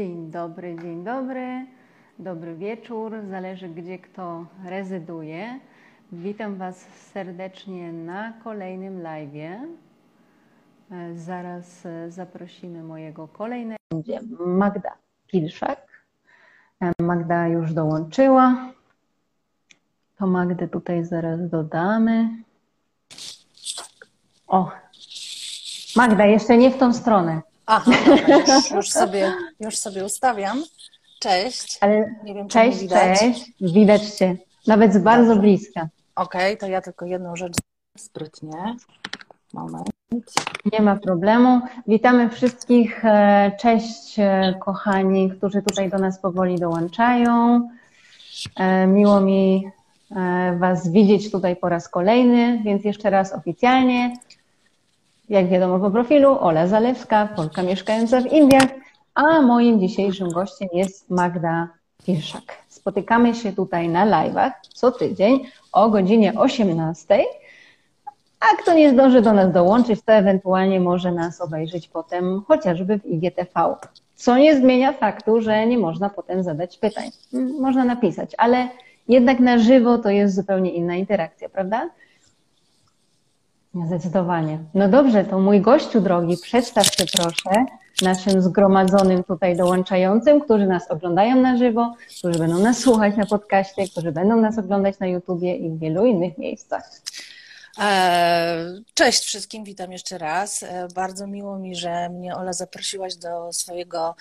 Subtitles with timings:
[0.00, 1.66] Dzień dobry, dzień dobry,
[2.18, 5.60] dobry wieczór, zależy gdzie kto rezyduje.
[6.12, 6.76] Witam Was
[7.12, 9.60] serdecznie na kolejnym live.
[11.14, 13.78] Zaraz zaprosimy mojego kolejnego.
[13.92, 14.92] Będzie Magda
[15.26, 15.86] Pilszak.
[17.00, 18.72] Magda już dołączyła.
[20.18, 22.28] To Magdę tutaj zaraz dodamy.
[24.46, 24.70] O,
[25.96, 27.49] Magda, jeszcze nie w tą stronę.
[27.72, 30.62] Aha, dobra, już, już, sobie, już sobie ustawiam.
[31.20, 31.78] Cześć.
[31.80, 33.18] Ale nie wiem, czy cześć, widać.
[33.18, 33.52] cześć.
[33.60, 34.36] Widać Cię.
[34.66, 35.88] Nawet z bardzo bliska.
[36.16, 37.52] Okej, okay, to ja tylko jedną rzecz
[37.98, 38.76] sprytnie.
[39.52, 39.90] Moment.
[40.72, 41.60] Nie ma problemu.
[41.86, 43.04] Witamy wszystkich.
[43.04, 47.68] E, cześć, e, kochani, którzy tutaj do nas powoli dołączają.
[48.56, 49.68] E, miło mi
[50.58, 54.16] Was widzieć tutaj po raz kolejny, więc jeszcze raz oficjalnie
[55.30, 58.68] jak wiadomo po profilu, Ola Zalewska, Polka mieszkająca w Indiach,
[59.14, 61.68] a moim dzisiejszym gościem jest Magda
[62.06, 62.42] Pilszak.
[62.68, 65.40] Spotykamy się tutaj na live'ach co tydzień
[65.72, 67.24] o godzinie 18.
[68.40, 73.06] A kto nie zdąży do nas dołączyć, to ewentualnie może nas obejrzeć potem chociażby w
[73.06, 73.74] IGTV.
[74.14, 77.10] Co nie zmienia faktu, że nie można potem zadać pytań.
[77.60, 78.68] Można napisać, ale
[79.08, 81.90] jednak na żywo to jest zupełnie inna interakcja, prawda?
[83.74, 84.58] Zdecydowanie.
[84.74, 87.64] No dobrze, to mój gościu drogi, przedstaw się proszę
[88.02, 93.88] naszym zgromadzonym tutaj dołączającym, którzy nas oglądają na żywo, którzy będą nas słuchać na podcaście,
[93.88, 96.90] którzy będą nas oglądać na YouTubie i w wielu innych miejscach.
[97.78, 100.62] E, cześć wszystkim, witam jeszcze raz.
[100.62, 104.14] E, bardzo miło mi, że mnie Ola zaprosiłaś do swojego,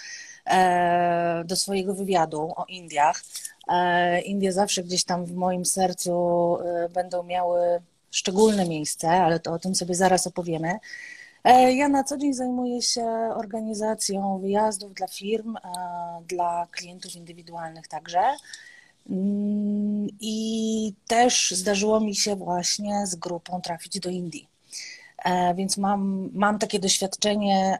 [0.45, 3.21] e, do swojego wywiadu o Indiach.
[4.25, 6.57] Indie zawsze gdzieś tam w moim sercu
[6.93, 7.81] będą miały
[8.11, 10.79] szczególne miejsce, ale to o tym sobie zaraz opowiemy.
[11.43, 15.57] E, ja na co dzień zajmuję się organizacją wyjazdów dla firm,
[16.27, 18.21] dla klientów indywidualnych także.
[19.09, 24.47] Mm, I też zdarzyło mi się właśnie z grupą trafić do Indii.
[25.25, 27.79] E, więc mam, mam takie doświadczenie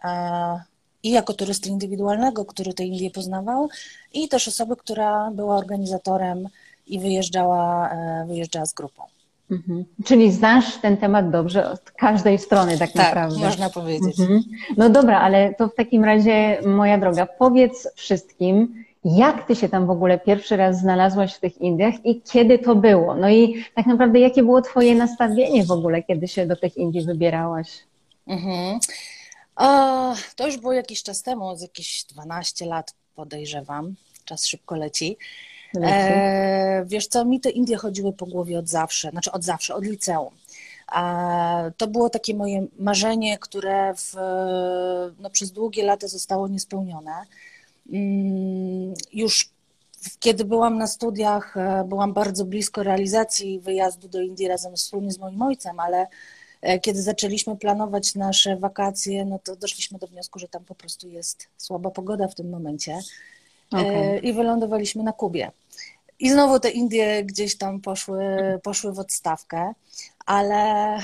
[1.03, 3.69] i jako turysty indywidualnego, który te Indie poznawał,
[4.13, 6.47] i też osoby, która była organizatorem
[6.87, 9.03] i wyjeżdżała, e, wyjeżdżała z grupą.
[9.51, 9.85] Mhm.
[10.05, 13.39] Czyli znasz ten temat dobrze od każdej strony, tak, tak naprawdę.
[13.39, 14.19] można powiedzieć.
[14.19, 14.43] Mhm.
[14.77, 19.87] No dobra, ale to w takim razie, moja droga, powiedz wszystkim, jak ty się tam
[19.87, 23.15] w ogóle pierwszy raz znalazłaś w tych Indiach i kiedy to było?
[23.15, 27.05] No i tak naprawdę, jakie było twoje nastawienie w ogóle, kiedy się do tych Indii
[27.05, 27.67] wybierałaś?
[28.27, 28.79] Mhm.
[29.55, 33.95] O, to już było jakiś czas temu, z jakieś 12 lat podejrzewam.
[34.25, 35.17] Czas szybko leci.
[35.75, 39.83] E, wiesz co, mi te Indie chodziły po głowie od zawsze, znaczy od zawsze, od
[39.85, 40.33] liceum.
[40.87, 44.13] A to było takie moje marzenie, które w,
[45.19, 47.11] no, przez długie lata zostało niespełnione.
[47.93, 49.49] Mm, już
[50.19, 55.19] kiedy byłam na studiach, e, byłam bardzo blisko realizacji wyjazdu do Indii razem wspólnie z
[55.19, 56.07] moim ojcem, ale
[56.61, 61.07] e, kiedy zaczęliśmy planować nasze wakacje, no to doszliśmy do wniosku, że tam po prostu
[61.07, 62.99] jest słaba pogoda w tym momencie.
[63.71, 63.85] Okay.
[63.85, 65.51] E, i wylądowaliśmy na Kubie.
[66.19, 68.25] I znowu te Indie gdzieś tam poszły,
[68.63, 69.73] poszły w odstawkę,
[70.25, 70.97] ale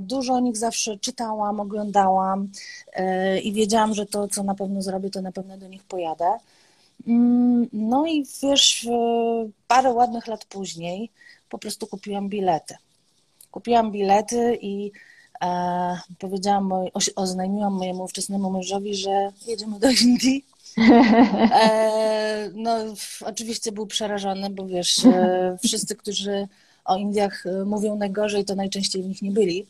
[0.00, 2.48] dużo o nich zawsze czytałam, oglądałam
[2.92, 6.38] e, i wiedziałam, że to, co na pewno zrobię, to na pewno do nich pojadę.
[7.06, 8.88] Mm, no i wiesz,
[9.68, 11.10] parę ładnych lat później
[11.48, 12.74] po prostu kupiłam bilety.
[13.50, 14.92] Kupiłam bilety i
[15.42, 16.72] e, powiedziałam,
[17.16, 20.44] oznajmiłam mojemu ówczesnemu mężowi, że jedziemy do Indii
[21.52, 22.76] E, no,
[23.24, 26.48] oczywiście był przerażony, bo wiesz, e, wszyscy, którzy
[26.84, 29.66] o Indiach e, mówią najgorzej, to najczęściej w nich nie byli.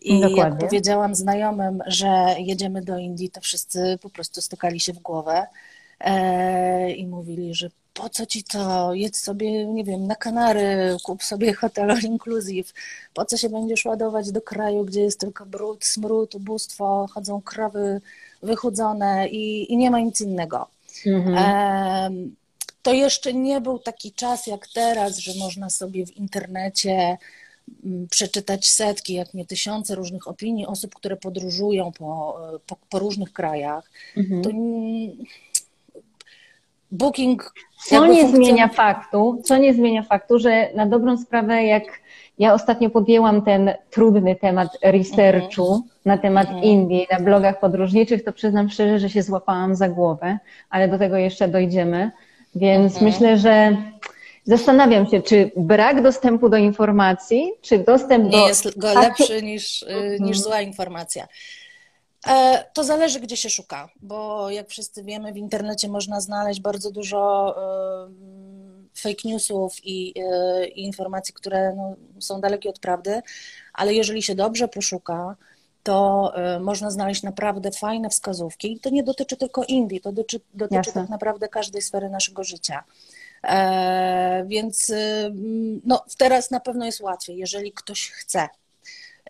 [0.00, 0.42] I Dokładnie.
[0.42, 5.46] jak powiedziałam znajomym, że jedziemy do Indii, to wszyscy po prostu stukali się w głowę
[6.96, 11.54] i mówili, że po co ci to, jedź sobie, nie wiem, na Kanary, kup sobie
[11.54, 12.72] hotel all inclusive,
[13.14, 18.00] po co się będziesz ładować do kraju, gdzie jest tylko brud, smród, ubóstwo, chodzą krowy
[18.42, 20.68] wychudzone i, i nie ma nic innego.
[21.06, 22.36] Mhm.
[22.82, 27.18] To jeszcze nie był taki czas jak teraz, że można sobie w internecie
[27.84, 33.32] mm, przeczytać setki, jak nie tysiące różnych opinii osób, które podróżują po, po, po różnych
[33.32, 33.90] krajach.
[34.16, 34.42] Mhm.
[34.42, 34.50] To
[36.90, 37.54] Booking.
[37.86, 38.44] Co nie funkcjon...
[38.44, 41.84] zmienia faktu, co nie zmienia faktu, że na dobrą sprawę, jak
[42.38, 45.82] ja ostatnio podjęłam ten trudny temat researchu mhm.
[46.04, 46.64] na temat mhm.
[46.64, 50.38] Indii na blogach podróżniczych, to przyznam szczerze, że się złapałam za głowę,
[50.70, 52.10] ale do tego jeszcze dojdziemy.
[52.54, 53.12] Więc mhm.
[53.12, 53.76] myślę, że
[54.44, 58.38] zastanawiam się, czy brak dostępu do informacji, czy dostęp Nie do.
[58.38, 61.28] Nie jest go lepszy niż, y, niż zła informacja.
[62.26, 66.90] E, to zależy, gdzie się szuka, bo jak wszyscy wiemy, w internecie można znaleźć bardzo
[66.90, 67.54] dużo
[68.98, 73.22] fake newsów i, e, i informacji, które no, są dalekie od prawdy,
[73.72, 75.36] ale jeżeli się dobrze poszuka,
[75.82, 78.72] to e, można znaleźć naprawdę fajne wskazówki.
[78.72, 82.84] I to nie dotyczy tylko Indii, to dotyczy, dotyczy tak naprawdę każdej sfery naszego życia.
[83.44, 84.92] E, więc
[85.84, 88.48] no, teraz na pewno jest łatwiej, jeżeli ktoś chce.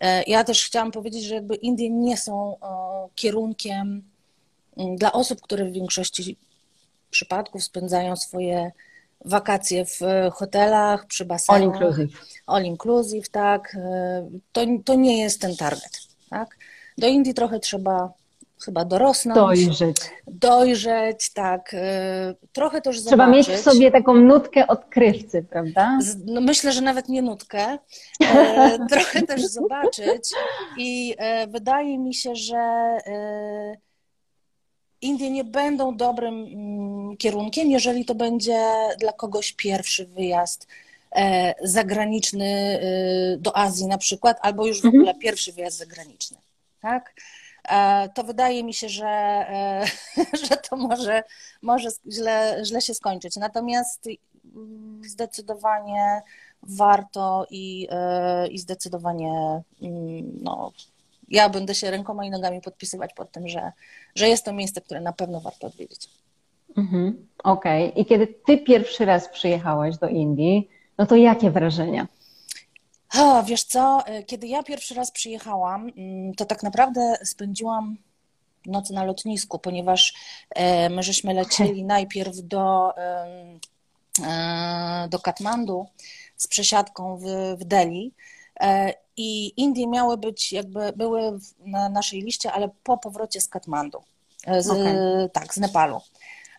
[0.00, 2.56] E, ja też chciałam powiedzieć, że jakby Indie nie są
[3.14, 4.02] kierunkiem
[4.96, 6.36] dla osób, które w większości
[7.10, 8.72] przypadków spędzają swoje
[9.24, 10.00] wakacje w
[10.32, 11.58] hotelach, przy basenie.
[11.58, 12.10] All inclusive.
[12.46, 13.74] All inclusive, tak.
[13.74, 16.00] E, to, to nie jest ten target,
[16.30, 16.56] tak.
[16.98, 18.12] Do Indii trochę trzeba
[18.64, 19.36] chyba dorosnąć.
[19.36, 19.96] Dojrzeć.
[20.26, 21.74] Dojrzeć, tak.
[21.74, 23.48] E, trochę też Trzeba zobaczyć.
[23.48, 25.98] mieć w sobie taką nutkę odkrywcy, prawda?
[26.26, 27.78] No myślę, że nawet nie nutkę.
[28.22, 30.30] E, trochę też zobaczyć
[30.76, 33.76] i e, wydaje mi się, że e,
[35.00, 38.60] Indie nie będą dobrym mm, kierunkiem, jeżeli to będzie
[38.98, 40.66] dla kogoś pierwszy wyjazd
[41.62, 45.02] zagraniczny e, do Azji na przykład, albo już w mhm.
[45.02, 46.36] ogóle pierwszy wyjazd zagraniczny.
[46.80, 47.14] Tak?
[47.70, 49.44] E, to wydaje mi się, że,
[50.48, 51.22] że to może,
[51.62, 53.36] może źle, źle się skończyć.
[53.36, 54.08] Natomiast
[54.56, 56.22] mm, zdecydowanie
[56.62, 57.88] warto i,
[58.50, 60.72] i zdecydowanie mm, no,
[61.28, 63.72] ja będę się rękoma i nogami podpisywać pod tym, że,
[64.14, 66.08] że jest to miejsce, które na pewno warto odwiedzić.
[66.76, 67.26] Mhm.
[67.44, 67.90] Okej.
[67.90, 68.02] Okay.
[68.02, 70.68] I kiedy ty pierwszy raz przyjechałaś do Indii,
[70.98, 72.06] no to jakie wrażenia?
[73.14, 77.96] O, wiesz co, kiedy ja pierwszy raz przyjechałam, mm, to tak naprawdę spędziłam
[78.66, 80.14] noc na lotnisku, ponieważ
[80.50, 83.58] e, my żeśmy lecieli najpierw do, e,
[85.10, 85.86] do Katmandu
[86.36, 87.24] z przesiadką w,
[87.58, 88.12] w Delhi
[88.60, 94.02] e, i Indie miały być, jakby były na naszej liście, ale po powrocie z Katmandu,
[94.58, 95.30] z, okay.
[95.32, 96.00] tak, z Nepalu.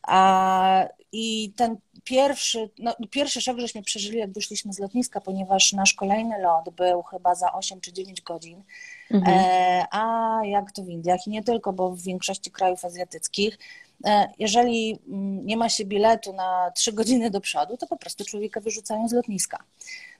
[0.04, 5.94] A, I ten pierwszy, no, pierwszy szok żeśmy przeżyli, jak wyszliśmy z lotniska, ponieważ nasz
[5.94, 8.64] kolejny lot był chyba za 8 czy 9 godzin.
[9.12, 9.38] Mhm.
[9.40, 13.60] E, a jak to w Indiach i nie tylko, bo w większości krajów azjatyckich,
[14.06, 18.26] e, jeżeli mm, nie ma się biletu na 3 godziny do przodu, to po prostu
[18.26, 19.64] człowieka wyrzucają z lotniska.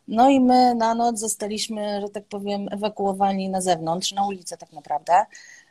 [0.10, 4.74] No i my na noc zostaliśmy, że tak powiem, ewakuowani na zewnątrz, na ulicę tak
[4.74, 5.14] naprawdę,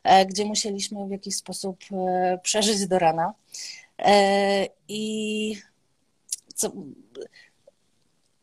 [0.05, 3.34] e, gdzie musieliśmy w jakiś sposób e, przeżyć do rana.
[3.99, 5.56] E, I
[6.58, 6.72] co,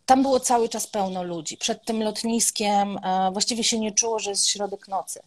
[0.06, 1.57] tam było cały czas pełno ludzi.
[1.57, 3.00] Przed tym lotniskiem
[3.31, 5.19] właściwie się nie czuło, że jest środek nocy.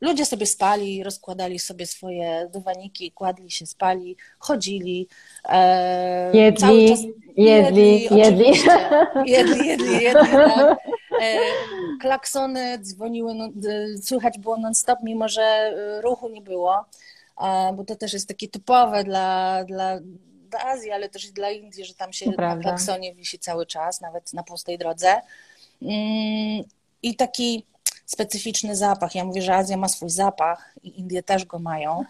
[0.00, 5.08] Ludzie sobie spali, rozkładali sobie swoje dywaniki, kładli się, spali, chodzili.
[5.44, 6.70] E, jedli, czas
[7.36, 8.52] jedli, jedli.
[9.26, 10.78] Jedli, jedli, jedli, tak.
[11.22, 11.38] e,
[12.00, 13.48] klaksony dzwoniły, no,
[14.02, 16.84] słychać było non-stop, mimo że e, ruchu nie było, e,
[17.74, 19.98] bo to też jest takie typowe dla, dla,
[20.50, 24.00] dla Azji, ale też i dla Indii, że tam się na klaksonie wisi cały czas,
[24.00, 25.20] nawet na pustej drodze.
[25.82, 26.64] Mm,
[27.02, 27.64] I taki
[28.06, 29.14] specyficzny zapach.
[29.14, 32.04] Ja mówię, że Azja ma swój zapach i Indie też go mają.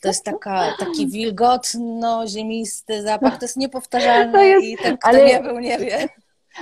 [0.00, 5.24] To jest taka, taki wilgotno-ziemisty zapach, to jest niepowtarzalny to jest, i ten, kto ale,
[5.24, 6.08] nie był, nie wie.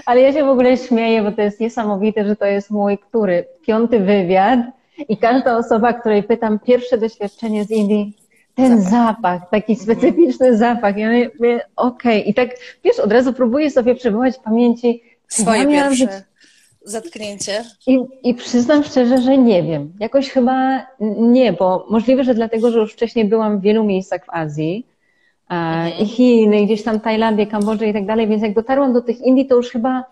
[0.07, 3.49] Ale ja się w ogóle śmieję, bo to jest niesamowite, że to jest mój który?
[3.67, 4.61] Piąty wywiad
[5.09, 8.17] i każda osoba, której pytam pierwsze doświadczenie z Indii,
[8.55, 9.87] ten zapach, zapach taki mhm.
[9.87, 10.97] specyficzny zapach.
[10.97, 12.21] Ja mówię, okej.
[12.21, 12.21] Okay.
[12.21, 12.49] I tak,
[12.85, 16.07] wiesz, od razu próbuję sobie przywołać w pamięci, Swoje ja pierwsze.
[16.07, 16.15] Być
[16.85, 17.65] zatknięcie?
[17.87, 19.93] I, I przyznam szczerze, że nie wiem.
[20.01, 20.87] Jakoś chyba
[21.19, 24.87] nie, bo możliwe, że dlatego, że już wcześniej byłam w wielu miejscach w Azji
[25.49, 25.93] mhm.
[25.99, 29.47] i Chiny, gdzieś tam Tajlandię, Kambodżę i tak dalej, więc jak dotarłam do tych Indii,
[29.47, 30.05] to już chyba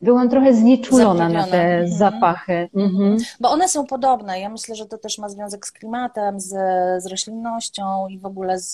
[0.00, 1.88] byłam trochę znieczulona na te mhm.
[1.88, 2.68] zapachy.
[2.74, 3.16] Mhm.
[3.40, 4.40] Bo one są podobne.
[4.40, 6.48] Ja myślę, że to też ma związek z klimatem, z,
[7.02, 8.72] z roślinnością i w ogóle z,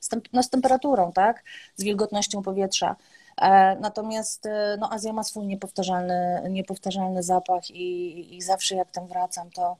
[0.00, 1.44] z, no, z temperaturą, tak?
[1.76, 2.96] Z wilgotnością powietrza.
[3.40, 9.06] E, natomiast e, no, Azja ma swój niepowtarzalny, niepowtarzalny zapach i, i zawsze jak tam
[9.06, 9.76] wracam, to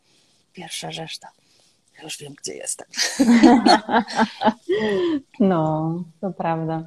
[0.52, 1.28] pierwsza rzecz to
[2.02, 2.86] już wiem, gdzie jestem.
[5.40, 6.82] No, to prawda.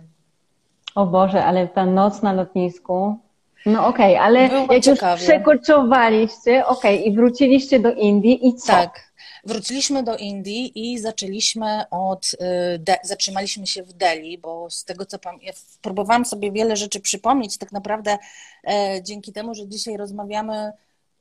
[0.96, 3.18] O Boże, ale ta noc na lotnisku.
[3.66, 5.22] No okej, okay, ale Było jak ciekawie.
[5.22, 8.68] już przekoczowaliście, okej, okay, i wróciliście do Indii i co?
[8.68, 9.10] Tak.
[9.44, 15.06] Wróciliśmy do Indii i zaczęliśmy od, y, de, zatrzymaliśmy się w Delhi, bo z tego
[15.06, 18.18] co pamiętam, próbowałam sobie wiele rzeczy przypomnieć, tak naprawdę
[18.68, 20.72] e, dzięki temu, że dzisiaj rozmawiamy,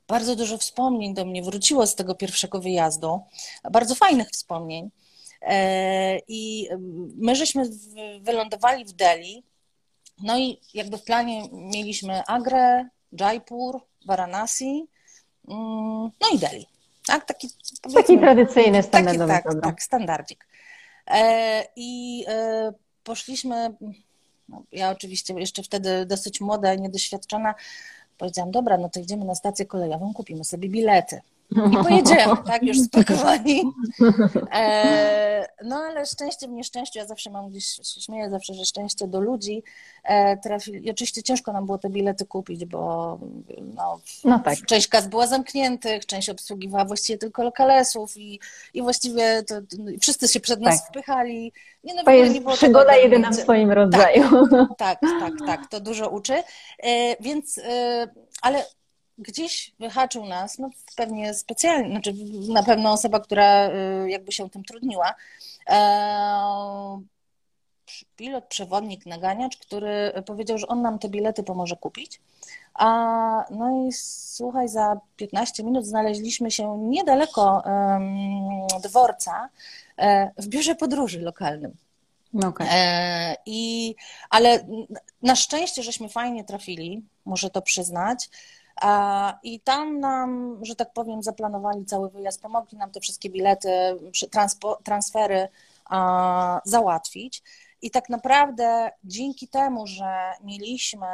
[0.07, 3.21] bardzo dużo wspomnień do mnie wróciło z tego pierwszego wyjazdu,
[3.71, 4.89] bardzo fajnych wspomnień.
[5.41, 6.69] E, I
[7.15, 7.69] my żeśmy
[8.21, 9.43] wylądowali w Delhi,
[10.23, 12.85] no i jakby w planie mieliśmy Agrę,
[13.19, 14.87] Jaipur, Varanasi,
[15.47, 16.67] mm, no i Delhi.
[17.05, 17.49] Tak, taki,
[17.95, 20.47] taki tradycyjny, standardowy taki, tak, tak, standardzik.
[21.07, 22.71] E, I e,
[23.03, 23.73] poszliśmy,
[24.49, 27.55] no, ja oczywiście jeszcze wtedy dosyć młoda i niedoświadczona,
[28.17, 31.21] powiedziałam, dobra, no to idziemy na stację kolejową, kupimy sobie bilety.
[31.51, 33.63] I pojedziemy, tak, już spakowani.
[34.51, 39.07] E, no ale szczęście w nieszczęściu, ja zawsze mam gdzieś, się śmieję zawsze, że szczęście
[39.07, 39.63] do ludzi
[40.03, 40.71] e, trafi.
[40.87, 43.19] I oczywiście ciężko nam było te bilety kupić, bo
[43.75, 44.65] no, no tak.
[44.65, 48.39] część kas była zamkniętych, część obsługiwała właściwie tylko lokalesów i,
[48.73, 49.55] i właściwie to,
[50.01, 50.89] wszyscy się przed nas tak.
[50.89, 51.53] wpychali.
[51.83, 54.47] Nie, no, to jest nie było przygoda jedyna w swoim rodzaju.
[54.77, 56.33] Tak, tak, tak, tak, to dużo uczy.
[56.83, 58.07] E, więc, e,
[58.41, 58.65] ale
[59.19, 62.13] gdzieś wyhaczył nas, no pewnie specjalnie, znaczy
[62.49, 65.15] na pewno osoba, która y, jakby się tym trudniła,
[65.69, 67.01] e,
[68.15, 72.19] pilot, przewodnik, naganiacz, który powiedział, że on nam te bilety pomoże kupić.
[72.73, 72.87] A,
[73.51, 79.49] no i słuchaj, za 15 minut znaleźliśmy się niedaleko um, dworca
[79.97, 81.77] e, w biurze podróży lokalnym.
[82.47, 82.67] Okay.
[82.71, 83.95] E, i,
[84.29, 84.65] ale
[85.21, 88.29] na szczęście, żeśmy fajnie trafili, muszę to przyznać.
[89.43, 93.69] I tam nam, że tak powiem, zaplanowali cały wyjazd, pomogli nam te wszystkie bilety,
[94.83, 95.47] transfery
[96.65, 97.43] załatwić.
[97.81, 101.07] I tak naprawdę dzięki temu, że mieliśmy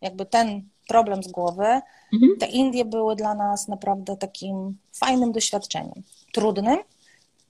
[0.00, 1.80] jakby ten problem z głowy,
[2.12, 2.36] mhm.
[2.40, 6.02] te Indie były dla nas naprawdę takim fajnym doświadczeniem.
[6.32, 6.78] Trudnym,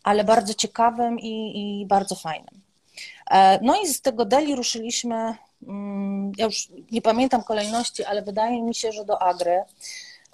[0.03, 2.61] ale bardzo ciekawym i, i bardzo fajnym.
[3.31, 5.35] E, no i z tego Delhi ruszyliśmy
[6.37, 9.63] ja już nie pamiętam kolejności, ale wydaje mi się, że do Agry,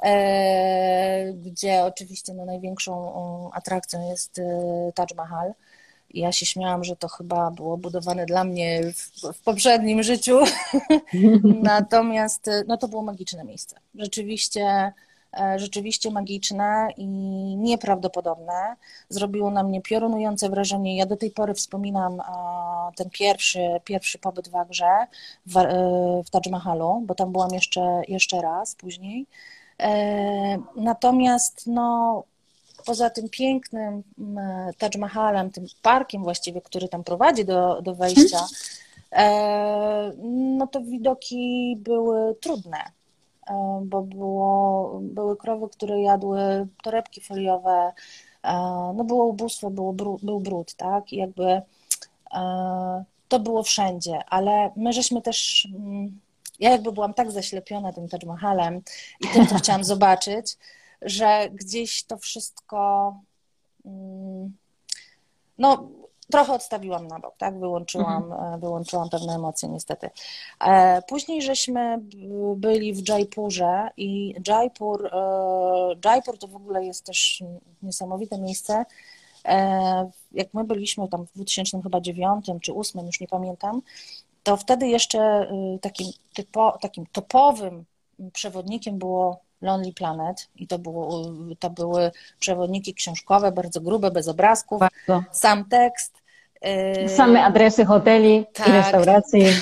[0.02, 5.52] e, gdzie oczywiście no, największą atrakcją jest e, Taj Mahal.
[6.10, 10.38] I ja się śmiałam, że to chyba było budowane dla mnie w, w poprzednim życiu.
[11.62, 13.76] Natomiast no, to było magiczne miejsce.
[13.94, 14.92] Rzeczywiście E,
[15.56, 17.06] rzeczywiście magiczne i
[17.56, 18.76] nieprawdopodobne.
[19.08, 20.96] Zrobiło na mnie piorunujące wrażenie.
[20.96, 22.24] Ja do tej pory wspominam e,
[22.96, 25.06] ten pierwszy, pierwszy pobyt w Agrze,
[25.46, 29.26] w, e, w Taj Mahalu, bo tam byłam jeszcze, jeszcze raz później.
[30.76, 32.22] Natomiast no,
[32.86, 34.02] poza tym pięknym
[34.78, 38.46] Taj Mahalem, tym parkiem właściwie, który tam prowadzi do, do wejścia,
[40.22, 42.78] no to widoki były trudne.
[43.46, 47.92] E, bo było, były krowy, które jadły torebki foliowe,
[48.42, 48.52] e,
[48.96, 51.12] no było ubóstwo, było był brud, tak?
[51.12, 51.62] I jakby
[52.34, 56.20] e, to było wszędzie, ale my żeśmy też, mm,
[56.60, 58.82] ja jakby byłam tak zaślepiona tym Taj Mahalem
[59.20, 60.56] i tym, co chciałam zobaczyć,
[61.02, 63.14] że gdzieś to wszystko
[63.84, 64.52] mm,
[65.58, 65.88] no
[66.30, 67.58] trochę odstawiłam na bok, tak?
[67.58, 68.54] Wyłączyłam, mhm.
[68.54, 70.10] E, wyłączyłam pewne emocje niestety.
[70.60, 71.98] E, później żeśmy
[72.56, 75.10] byli w Jaipurze i Jaipur, e,
[76.04, 77.42] Jaipur to w ogóle jest też
[77.82, 78.84] niesamowite miejsce.
[80.32, 83.82] Jak my byliśmy tam w 2009 czy 2008, już nie pamiętam,
[84.42, 85.48] to wtedy jeszcze
[85.80, 87.84] takim, typo, takim topowym
[88.32, 94.80] przewodnikiem było Lonely Planet i to, było, to były przewodniki książkowe, bardzo grube, bez obrazków,
[94.80, 95.24] bardzo.
[95.32, 96.12] sam tekst.
[97.04, 99.44] Y, Same adresy hoteli tak, i restauracji.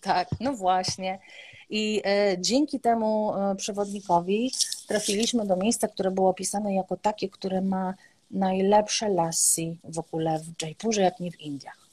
[0.00, 1.18] Tak, no właśnie.
[1.70, 4.52] I y, dzięki temu y, przewodnikowi
[4.88, 7.94] trafiliśmy do miejsca, które było opisane jako takie, które ma
[8.30, 11.86] najlepsze lassi w ogóle w Jaipurze, jak nie w Indiach.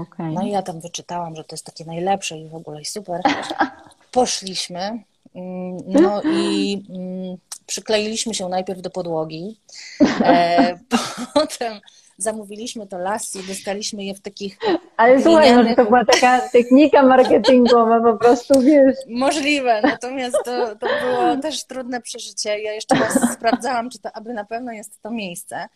[0.00, 0.32] Okay.
[0.32, 3.20] No i ja tam wyczytałam, że to jest takie najlepsze i w ogóle super.
[4.12, 5.02] Poszliśmy,
[5.86, 7.36] no i mm,
[7.66, 9.60] przykleiliśmy się najpierw do podłogi,
[10.20, 10.78] e,
[11.34, 11.80] potem
[12.18, 14.58] zamówiliśmy to lasy i dostaliśmy je w takich.
[14.96, 18.96] Ale słuchaj, może to była taka technika marketingowa, po prostu wiesz.
[19.08, 22.60] Możliwe, natomiast to, to było też trudne przeżycie.
[22.60, 25.68] Ja jeszcze raz sprawdzałam, czy to aby na pewno jest to miejsce.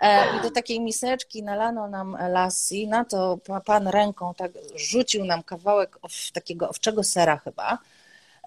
[0.00, 5.42] E, I do takiej miseczki nalano nam lassi, na to pan ręką tak rzucił nam
[5.42, 5.98] kawałek
[6.32, 7.78] takiego owczego sera chyba.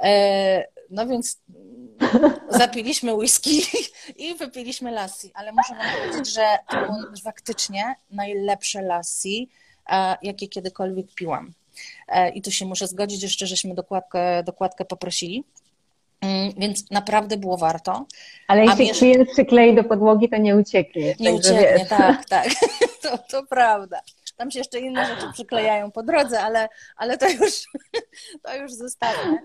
[0.02, 1.42] E, no więc
[2.50, 3.62] zapiliśmy whisky
[4.26, 9.50] i wypiliśmy lassi, ale muszę wam powiedzieć, że to było faktycznie najlepsze lassi,
[9.90, 11.54] e, jakie kiedykolwiek piłam.
[12.08, 15.44] E, I tu się muszę zgodzić, jeszcze żeśmy dokładkę, dokładkę poprosili.
[16.22, 18.06] Mm, więc naprawdę było warto.
[18.48, 21.16] Ale jeśli wiesz, klient przyklei do podłogi, to nie ucieknie.
[21.20, 22.48] Nie ucieknie, tak, tak.
[23.02, 24.02] To, to prawda.
[24.38, 27.64] Tam się jeszcze inne rzeczy przyklejają po drodze, ale, ale to już,
[28.44, 29.38] to już zostawię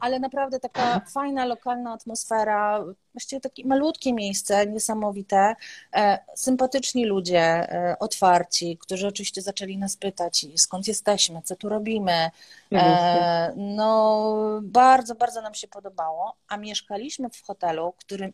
[0.00, 5.56] ale naprawdę taka fajna, lokalna atmosfera, właściwie takie malutkie miejsce, niesamowite,
[5.94, 12.30] e, sympatyczni ludzie, e, otwarci, którzy oczywiście zaczęli nas pytać, skąd jesteśmy, co tu robimy.
[12.72, 18.32] E, no, bardzo, bardzo nam się podobało, a mieszkaliśmy w hotelu, który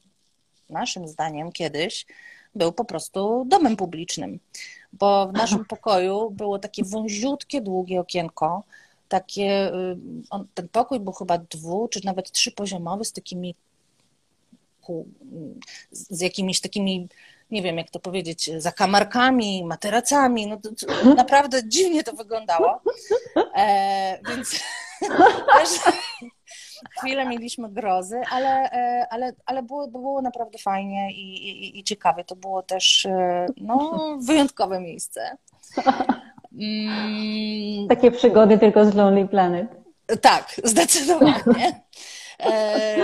[0.71, 2.07] naszym zdaniem kiedyś
[2.55, 4.39] był po prostu domem publicznym,
[4.93, 8.63] bo w naszym pokoju było takie wąziutkie, długie okienko,
[9.09, 9.97] takie, y,
[10.31, 13.55] on, ten pokój był chyba dwu, czy nawet trzypoziomowy z takimi
[15.91, 17.09] z jakimiś takimi,
[17.51, 20.47] nie wiem jak to powiedzieć, zakamarkami, materacami.
[20.47, 22.81] No to, to naprawdę dziwnie to wyglądało.
[23.57, 24.51] E, więc
[25.59, 25.69] też
[26.99, 32.25] chwilę mieliśmy grozy, ale, e, ale, ale było, było naprawdę fajnie i, i, i ciekawie.
[32.25, 35.37] To było też e, no, wyjątkowe miejsce.
[36.61, 37.89] Mm.
[37.89, 39.67] Takie przygody tylko z Lonely Planet.
[40.21, 41.81] Tak, zdecydowanie.
[42.41, 42.97] E,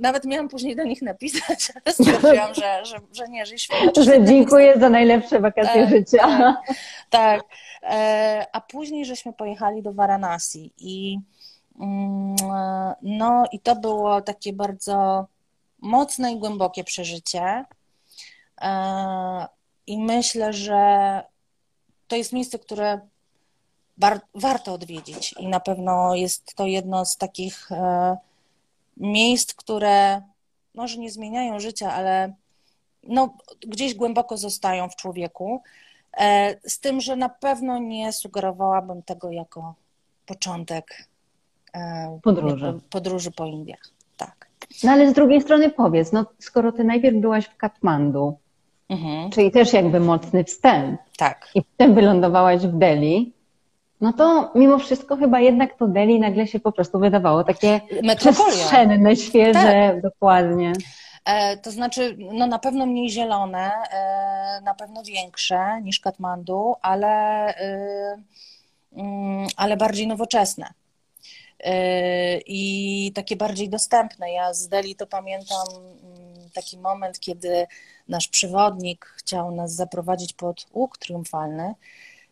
[0.00, 4.04] nawet miałam później do nich napisać, ale stwierdziłam, że, że, że nie, że świetnie.
[4.04, 6.18] Że dziękuję za najlepsze wakacje tak, życia.
[6.18, 6.76] Tak,
[7.10, 7.42] tak.
[7.82, 11.18] E, a później żeśmy pojechali do Varanasi i
[11.80, 12.36] mm,
[13.02, 15.26] no i to było takie bardzo
[15.78, 17.64] mocne i głębokie przeżycie.
[18.60, 19.46] E,
[19.86, 21.22] I myślę, że
[22.12, 23.00] to jest miejsce, które
[24.34, 27.68] warto odwiedzić i na pewno jest to jedno z takich
[28.96, 30.22] miejsc, które
[30.74, 32.32] może nie zmieniają życia, ale
[33.02, 35.62] no, gdzieś głęboko zostają w człowieku.
[36.16, 39.74] E, z tym, że na pewno nie sugerowałabym tego jako
[40.26, 41.08] początek
[41.74, 43.90] e, podróży, podróży po Indiach.
[44.16, 44.48] Tak.
[44.84, 48.38] No ale z drugiej strony powiedz, no skoro ty najpierw byłaś w Katmandu,
[48.92, 49.30] mhm.
[49.30, 51.00] czyli też jakby mocny wstęp.
[51.16, 51.48] Tak.
[51.54, 53.32] I potem wylądowałaś w Delhi,
[54.00, 57.80] no to mimo wszystko chyba jednak to Delhi nagle się po prostu wydawało takie
[58.16, 60.02] przestrzenne, świeże, tak.
[60.02, 60.72] dokładnie.
[61.24, 67.08] E, to znaczy, no na pewno mniej zielone, e, na pewno większe niż Katmandu, ale,
[67.56, 68.16] e,
[68.96, 70.72] mm, ale bardziej nowoczesne.
[71.64, 74.32] E, I takie bardziej dostępne.
[74.32, 75.66] Ja z Delhi to pamiętam
[76.52, 77.66] taki moment, kiedy
[78.08, 81.74] nasz przewodnik chciał nas zaprowadzić pod łuk triumfalny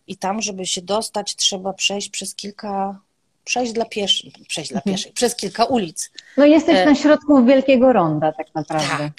[0.06, 3.00] i tam, żeby się dostać, trzeba przejść przez kilka,
[3.44, 4.96] przejść dla pieszych, przejść dla mhm.
[4.96, 6.11] pieszych, przez kilka ulic.
[6.37, 8.96] No jesteś e, na środku wielkiego ronda tak naprawdę.
[8.98, 9.12] Tak.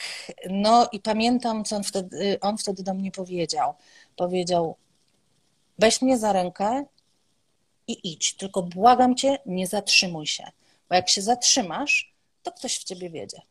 [0.50, 3.74] No i pamiętam, co on wtedy, on wtedy do mnie powiedział.
[4.16, 4.76] Powiedział,
[5.80, 6.86] weź mnie za rękę
[7.88, 10.44] i idź, tylko błagam cię, nie zatrzymuj się,
[10.90, 13.42] bo jak się zatrzymasz, to ktoś w ciebie wiedzie.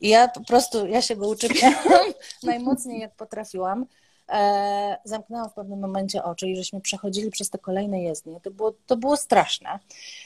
[0.00, 3.86] I ja po prostu, ja się go uczepiałam najmocniej jak potrafiłam.
[4.28, 8.40] E, zamknęłam w pewnym momencie oczy i żeśmy przechodzili przez te kolejne jezdnie.
[8.40, 9.78] To było, to było straszne.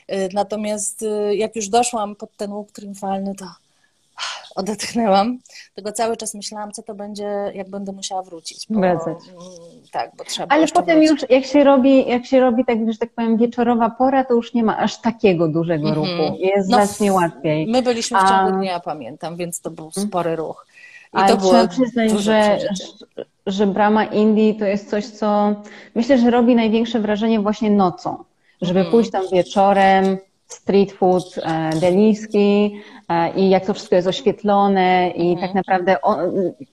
[0.07, 3.47] E, natomiast e, jak już doszłam pod ten łuk triumfalny, to
[4.61, 5.38] odetchnęłam.
[5.75, 8.66] Tego cały czas myślałam, co to będzie, jak będę musiała wrócić.
[8.70, 9.18] Bo, Wracać.
[9.92, 11.23] Tak, bo trzeba Ale potem wrócić.
[11.23, 14.55] już, jak się robi, jak się robi tak, że tak powiem, wieczorowa pora, to już
[14.55, 16.18] nie ma aż takiego dużego mm -hmm.
[16.18, 16.37] ruchu.
[16.38, 17.66] Jest no, znacznie łatwiej.
[17.66, 18.59] My byliśmy w ciągu A...
[18.59, 20.07] dnia, pamiętam, więc to był mhm.
[20.07, 20.66] spory ruch.
[21.14, 22.59] I Ale trzeba przyznać, że,
[23.46, 25.55] że brama Indii to jest coś, co
[25.94, 28.25] myślę, że robi największe wrażenie właśnie nocą.
[28.62, 28.92] Żeby mm.
[28.92, 30.18] pójść tam wieczorem,
[30.53, 35.41] street food e, delijski e, i jak to wszystko jest oświetlone i mm.
[35.41, 36.19] tak naprawdę on,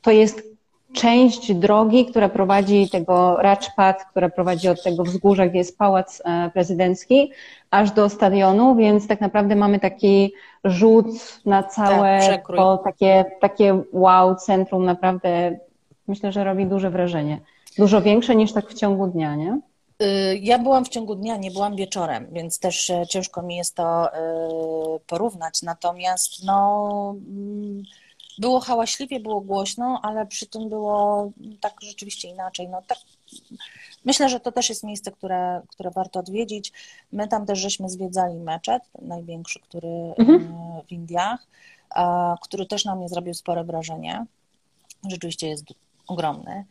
[0.01, 0.57] to jest
[0.93, 6.49] część drogi, która prowadzi tego Rajpath, która prowadzi od tego wzgórza, gdzie jest pałac e,
[6.53, 7.31] prezydencki,
[7.71, 11.07] aż do stadionu, więc tak naprawdę mamy taki rzut
[11.45, 15.57] na całe tak, to takie, takie wow, centrum naprawdę
[16.07, 17.39] myślę, że robi duże wrażenie.
[17.77, 19.59] Dużo większe niż tak w ciągu dnia, nie?
[20.01, 23.75] Y, ja byłam w ciągu dnia, nie byłam wieczorem, więc też e, ciężko mi jest
[23.75, 25.61] to y, porównać.
[25.61, 27.83] Natomiast no, mm,
[28.37, 31.31] było hałaśliwie, było głośno, ale przy tym było
[31.61, 32.69] tak rzeczywiście inaczej.
[32.69, 32.97] No, tak,
[34.05, 36.73] myślę, że to też jest miejsce, które, które warto odwiedzić.
[37.11, 40.41] My tam też żeśmy zwiedzali meczet, największy, który mhm.
[40.41, 41.47] E, w Indiach,
[42.41, 44.25] który też na mnie zrobił spore wrażenie.
[45.09, 45.63] Rzeczywiście jest
[46.07, 46.65] ogromny.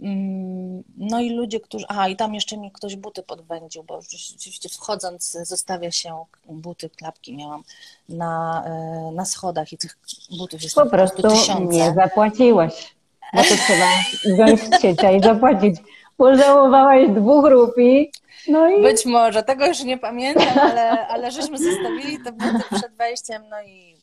[0.00, 1.86] Mm, no i ludzie, którzy.
[1.88, 7.36] Aha, i tam jeszcze mi ktoś buty podwędził, bo rzeczywiście wchodząc zostawia się buty, klapki
[7.36, 7.62] miałam
[8.08, 9.98] na, e, na schodach i tych
[10.38, 12.96] butów jest po prostu, po prostu nie zapłaciłaś.
[13.34, 13.88] Bo to trzeba
[14.34, 15.76] wziąć ciecia i zapłacić.
[16.16, 18.12] Pożałowałaś dwóch rupii.
[18.48, 18.82] No i...
[18.82, 23.62] Być może, tego już nie pamiętam, ale, ale żeśmy zostawili te buty przed wejściem, no
[23.62, 23.95] i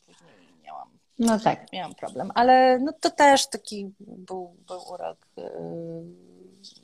[1.18, 1.72] no tak.
[1.72, 5.44] Miałam problem, ale no to też taki był, był urok yy,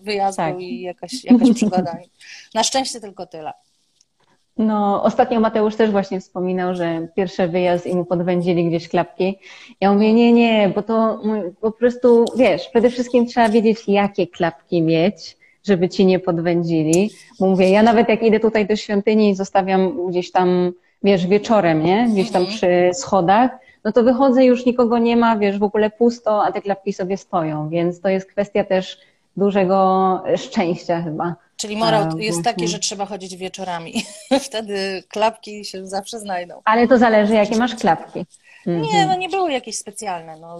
[0.01, 0.61] wyjazdu tak.
[0.61, 1.97] i jakaś, jakaś przygoda.
[2.55, 3.53] Na szczęście tylko tyle.
[4.61, 9.39] No, ostatnio Mateusz też właśnie wspominał, że pierwszy wyjazd i mu podwędzili gdzieś klapki.
[9.81, 11.23] Ja mówię, nie, nie, bo to
[11.61, 17.11] po prostu, wiesz, przede wszystkim trzeba wiedzieć, jakie klapki mieć, żeby ci nie podwędzili.
[17.41, 21.85] Bo mówię, ja nawet jak idę tutaj do świątyni i zostawiam gdzieś tam, wiesz, wieczorem,
[21.85, 22.09] nie?
[22.13, 22.59] Gdzieś tam mhm.
[22.59, 23.51] przy schodach,
[23.85, 27.17] no to wychodzę, już nikogo nie ma, wiesz, w ogóle pusto, a te klapki sobie
[27.17, 28.99] stoją, więc to jest kwestia też
[29.37, 31.37] dużego szczęścia chyba.
[31.57, 34.05] Czyli morał jest taki, że trzeba chodzić wieczorami.
[34.49, 36.61] Wtedy klapki się zawsze znajdą.
[36.65, 38.27] Ale to zależy, jakie masz klapki.
[38.67, 39.09] Nie, mhm.
[39.09, 40.37] no nie były jakieś specjalne.
[40.41, 40.59] No.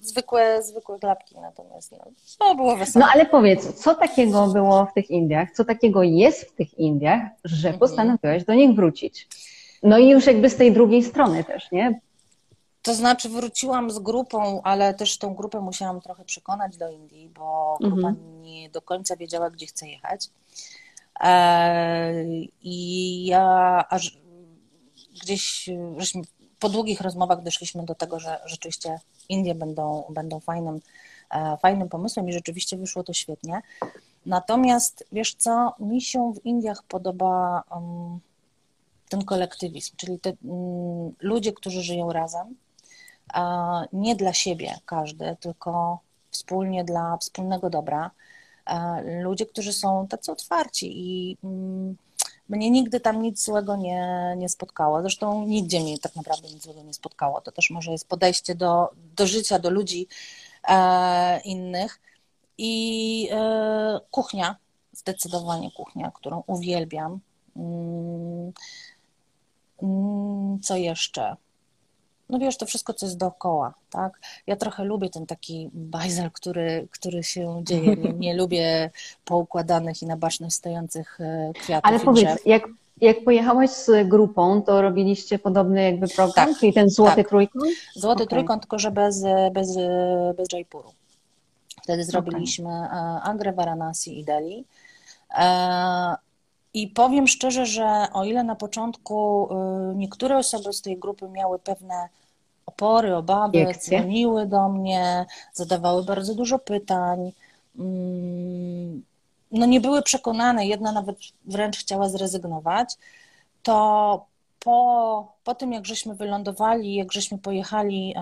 [0.00, 1.98] Zwykłe, zwykłe klapki natomiast no,
[2.38, 3.06] to było wesoło.
[3.06, 7.22] No ale powiedz, co takiego było w tych Indiach, co takiego jest w tych Indiach,
[7.44, 7.78] że mhm.
[7.78, 9.28] postanowiłaś do nich wrócić?
[9.82, 12.00] No i już jakby z tej drugiej strony też, nie?
[12.82, 17.78] To znaczy wróciłam z grupą, ale też tą grupę musiałam trochę przekonać do Indii, bo
[17.80, 18.42] grupa mhm.
[18.42, 20.28] nie do końca wiedziała, gdzie chce jechać.
[21.20, 22.24] E,
[22.62, 24.18] I ja aż
[25.22, 26.22] gdzieś żeśmy
[26.58, 30.80] po długich rozmowach doszliśmy do tego, że rzeczywiście Indie będą, będą fajnym,
[31.30, 33.62] e, fajnym pomysłem i rzeczywiście wyszło to świetnie.
[34.26, 38.20] Natomiast wiesz co, mi się w Indiach podoba um,
[39.12, 42.54] ten kolektywizm, czyli te um, ludzie, którzy żyją razem,
[43.92, 48.10] nie dla siebie każdy, tylko wspólnie dla wspólnego dobra.
[49.04, 51.96] Ludzie, którzy są tacy otwarci i mm,
[52.48, 55.00] mnie nigdy tam nic złego nie, nie spotkało.
[55.00, 57.40] Zresztą nigdzie mnie tak naprawdę nic złego nie spotkało.
[57.40, 60.06] To też może jest podejście do, do życia, do ludzi
[60.68, 62.00] e, innych.
[62.58, 64.56] I e, kuchnia,
[64.92, 67.20] zdecydowanie kuchnia, którą uwielbiam.
[67.56, 68.52] Mm, mm,
[70.62, 71.36] co jeszcze?
[72.32, 74.20] no wiesz, to wszystko, co jest dookoła, tak?
[74.46, 77.96] Ja trochę lubię ten taki bajzel, który, który się dzieje.
[77.96, 78.90] Nie, nie lubię
[79.24, 82.46] poukładanych i na baczność stojących e, kwiatów Ale powiedz, drzew.
[82.46, 82.62] jak,
[83.00, 87.28] jak pojechałaś z grupą, to robiliście podobny jakby program, tak, czyli ten Złoty tak.
[87.28, 87.64] Trójkąt?
[87.94, 88.26] Złoty okay.
[88.26, 89.76] Trójkąt, tylko że bez, bez,
[90.36, 90.92] bez Jaipuru.
[91.82, 92.98] Wtedy zrobiliśmy okay.
[92.98, 94.64] E, Agrę, Varanasi i Delhi.
[96.74, 99.48] I powiem szczerze, że o ile na początku
[99.94, 102.08] niektóre osoby z tej grupy miały pewne
[102.66, 107.32] opory, obawy, dzwoniły do mnie, zadawały bardzo dużo pytań.
[107.78, 109.02] Mm,
[109.52, 112.94] no nie były przekonane, jedna nawet wręcz chciała zrezygnować,
[113.62, 114.26] to
[114.60, 118.14] po, po tym, jak żeśmy wylądowali, jak żeśmy pojechali,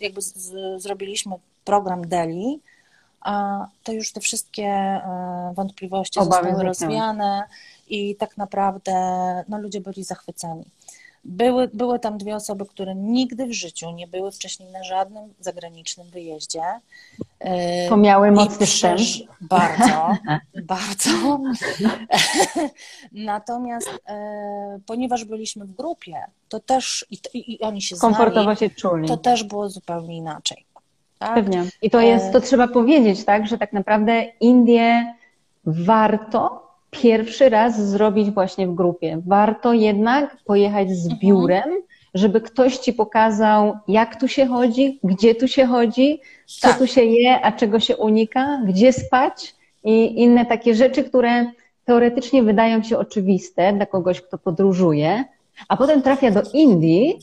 [0.00, 2.60] jakby z, z, zrobiliśmy program Deli,
[3.84, 7.42] to już te wszystkie e, wątpliwości Obawy zostały rozwiane
[7.88, 8.92] i tak naprawdę
[9.48, 10.64] no, ludzie byli zachwyceni.
[11.24, 16.10] Były, były tam dwie osoby, które nigdy w życiu nie były wcześniej na żadnym zagranicznym
[16.10, 16.62] wyjeździe.
[17.88, 19.24] To miały mocny szczęść.
[19.40, 20.16] Bardzo,
[20.74, 21.40] bardzo.
[23.12, 28.70] Natomiast e, ponieważ byliśmy w grupie, to też i, i oni się Komfortowo znali, się
[28.70, 29.08] czuli.
[29.08, 30.69] To też było zupełnie inaczej.
[31.20, 31.34] Tak?
[31.34, 31.64] Pewnie.
[31.82, 35.14] I to jest, to e, trzeba powiedzieć, tak, że tak naprawdę Indie
[35.66, 39.20] warto pierwszy raz zrobić właśnie w grupie.
[39.26, 41.20] Warto jednak pojechać z mhm.
[41.20, 41.70] biurem,
[42.14, 46.78] żeby ktoś ci pokazał, jak tu się chodzi, gdzie tu się chodzi, co tak.
[46.78, 49.54] tu się je, a czego się unika, gdzie spać
[49.84, 51.52] i inne takie rzeczy, które
[51.84, 55.24] teoretycznie wydają się oczywiste dla kogoś, kto podróżuje,
[55.68, 57.18] a potem trafia do Indii.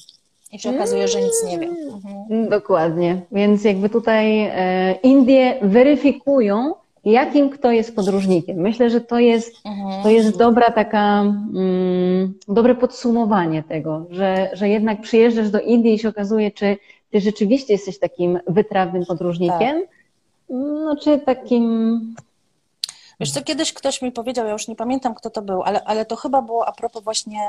[0.52, 1.68] I się okazuje, że nic nie wie.
[1.68, 2.50] Mhm.
[2.50, 3.22] Dokładnie.
[3.32, 6.74] Więc jakby tutaj e, Indie weryfikują,
[7.06, 8.58] jakim kto jest podróżnikiem.
[8.58, 10.04] Myślę, że to jest, mhm.
[10.04, 16.00] to jest dobra taka, mm, dobre podsumowanie tego, że, że jednak przyjeżdżasz do Indii i
[16.00, 16.78] się okazuje, czy
[17.12, 19.90] ty rzeczywiście jesteś takim wytrawnym podróżnikiem, tak.
[20.50, 22.16] no czy takim...
[23.20, 26.06] Wiesz co, kiedyś ktoś mi powiedział, ja już nie pamiętam kto to był, ale, ale
[26.06, 27.40] to chyba było a propos właśnie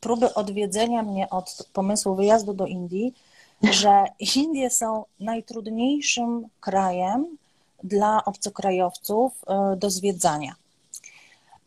[0.00, 3.14] próby odwiedzenia mnie od pomysłu wyjazdu do Indii,
[3.62, 4.04] że
[4.36, 7.38] Indie są najtrudniejszym krajem,
[7.84, 10.52] dla obcokrajowców e, do zwiedzania.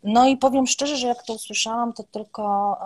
[0.04, 2.78] No i powiem szczerze, że jak to usłyszałam, to tylko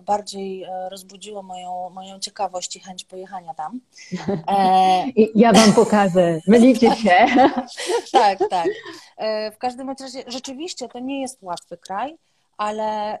[0.00, 3.80] e, bardziej e, rozbudziło moją, moją ciekawość i chęć pojechania tam.
[5.34, 7.26] Ja Wam pokażę, mylicie się.
[8.12, 8.68] tak, tak.
[9.54, 12.16] W każdym razie rzeczywiście to nie jest łatwy kraj,
[12.56, 13.18] ale,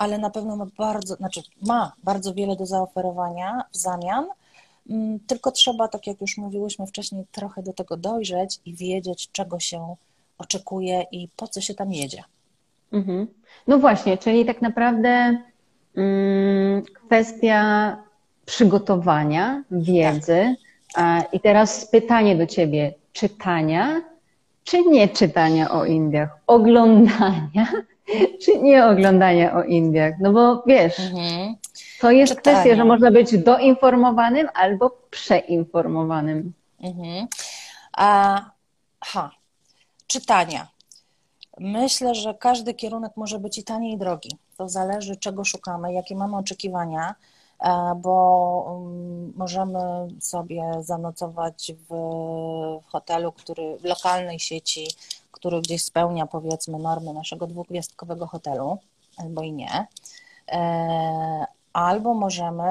[0.00, 4.26] ale na pewno ma bardzo, znaczy ma bardzo wiele do zaoferowania w zamian
[4.90, 9.60] Mm, tylko trzeba, tak jak już mówiłyśmy wcześniej, trochę do tego dojrzeć i wiedzieć, czego
[9.60, 9.94] się
[10.38, 12.24] oczekuje i po co się tam jedzie.
[12.92, 13.26] Mhm.
[13.66, 15.42] No właśnie, czyli tak naprawdę
[15.96, 17.96] mm, kwestia
[18.46, 20.54] przygotowania wiedzy.
[20.94, 21.34] Tak.
[21.34, 24.00] I teraz pytanie do Ciebie: czytania
[24.64, 26.38] czy nie czytania o Indiach?
[26.46, 27.66] Oglądania
[28.42, 30.14] czy nie oglądania o Indiach?
[30.20, 31.56] No bo wiesz, mhm.
[32.00, 36.52] To jest kwestia, że można być doinformowanym albo przeinformowanym.
[36.80, 37.26] Mhm.
[37.92, 38.40] A,
[39.00, 39.30] ha,
[40.06, 40.68] czytania.
[41.58, 44.36] Myślę, że każdy kierunek może być i tani, i drogi.
[44.56, 47.14] To zależy, czego szukamy, jakie mamy oczekiwania.
[47.96, 49.78] bo mm, możemy
[50.20, 51.94] sobie zanocować w
[52.86, 54.88] hotelu, który w lokalnej sieci,
[55.40, 58.78] który gdzieś spełnia powiedzmy normy naszego dwugwiazdkowego hotelu,
[59.16, 59.86] albo i nie.
[61.72, 62.64] Albo możemy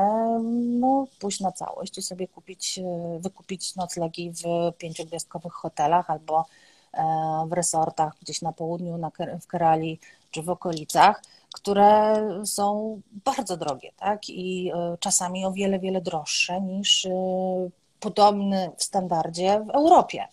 [0.80, 2.80] no, pójść na całość i sobie kupić,
[3.20, 4.44] wykupić noclegi w
[4.78, 6.46] pięciogwiazdkowych hotelach albo
[7.48, 10.00] w resortach gdzieś na południu, na, w Kerali
[10.32, 11.22] czy w okolicach,
[11.54, 14.30] które są bardzo drogie, tak?
[14.30, 17.10] I e, czasami o wiele, wiele droższe niż e,
[18.00, 20.28] podobny w standardzie w Europie.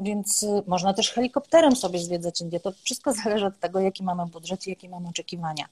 [0.00, 2.60] Więc można też helikopterem sobie zwiedzać Indię.
[2.60, 5.64] To wszystko zależy od tego, jaki mamy budżet i jakie mamy oczekiwania.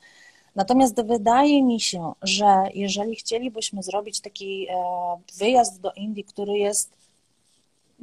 [0.57, 4.75] Natomiast wydaje mi się, że jeżeli chcielibyśmy zrobić taki e,
[5.39, 7.03] wyjazd do Indii, który jest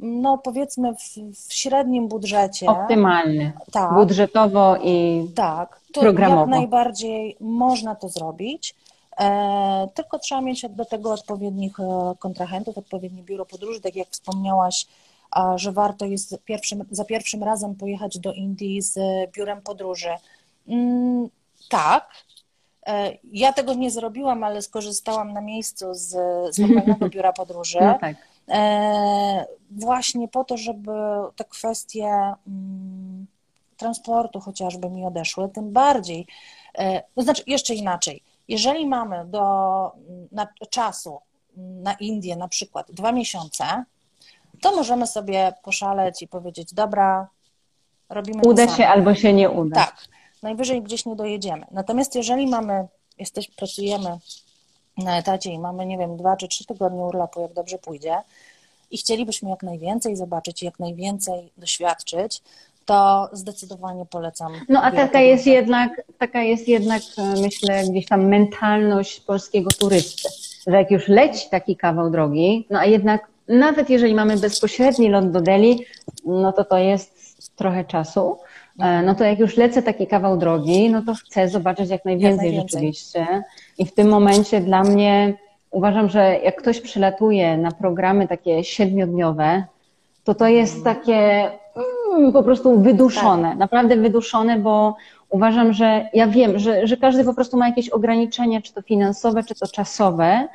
[0.02, 1.16] no powiedzmy w,
[1.48, 2.66] w średnim budżecie.
[2.66, 3.52] Optymalny.
[3.72, 3.94] Tak.
[3.94, 6.40] Budżetowo i tak, to programowo.
[6.40, 8.74] jak najbardziej można to zrobić.
[9.20, 14.86] E, tylko trzeba mieć do tego odpowiednich e, kontrahentów, odpowiednie biuro podróży, tak jak wspomniałaś,
[15.56, 18.98] że warto jest pierwszym, za pierwszym razem pojechać do Indii z
[19.32, 20.10] biurem podróży.
[20.68, 21.28] Mm,
[21.68, 22.10] tak,
[22.86, 26.08] e, ja tego nie zrobiłam, ale skorzystałam na miejscu z,
[26.54, 27.78] z lokalnego biura podróży.
[27.80, 28.16] No tak.
[28.48, 30.92] E, właśnie po to, żeby
[31.36, 33.26] te kwestie mm,
[33.76, 36.26] transportu chociażby mi odeszły, tym bardziej,
[36.78, 39.40] e, to znaczy jeszcze inaczej, jeżeli mamy do
[40.32, 41.18] na, czasu
[41.56, 43.84] na Indię na przykład dwa miesiące,
[44.62, 47.28] to możemy sobie poszaleć i powiedzieć, dobra,
[48.08, 49.76] robimy Uda się albo się nie uda.
[49.76, 50.04] Tak,
[50.42, 51.66] najwyżej gdzieś nie dojedziemy.
[51.70, 52.86] Natomiast jeżeli mamy,
[53.18, 54.18] jesteś, pracujemy
[54.96, 58.16] na etacie i mamy, nie wiem, dwa czy trzy tygodnie urlopu, jak dobrze pójdzie,
[58.90, 62.42] i chcielibyśmy jak najwięcej zobaczyć, jak najwięcej doświadczyć,
[62.84, 64.52] to zdecydowanie polecam.
[64.68, 70.28] No a taka jest jednak, taka jest jednak, e, myślę, gdzieś tam mentalność polskiego turysty,
[70.66, 75.30] że jak już leci taki kawał drogi, no a jednak nawet jeżeli mamy bezpośredni lot
[75.30, 75.86] do Delhi,
[76.24, 78.38] no to to jest trochę czasu,
[78.78, 82.36] e, no to jak już lecę taki kawał drogi, no to chcę zobaczyć jak najwięcej,
[82.36, 82.70] jak najwięcej.
[82.70, 83.42] rzeczywiście.
[83.78, 85.34] I w tym momencie dla mnie
[85.70, 89.64] uważam, że jak ktoś przylatuje na programy takie siedmiodniowe,
[90.24, 90.96] to to jest mhm.
[90.96, 91.50] takie
[92.16, 93.58] mm, po prostu wyduszone, tak.
[93.58, 94.96] naprawdę wyduszone, bo
[95.28, 99.42] uważam, że ja wiem, że, że każdy po prostu ma jakieś ograniczenia, czy to finansowe,
[99.42, 100.48] czy to czasowe,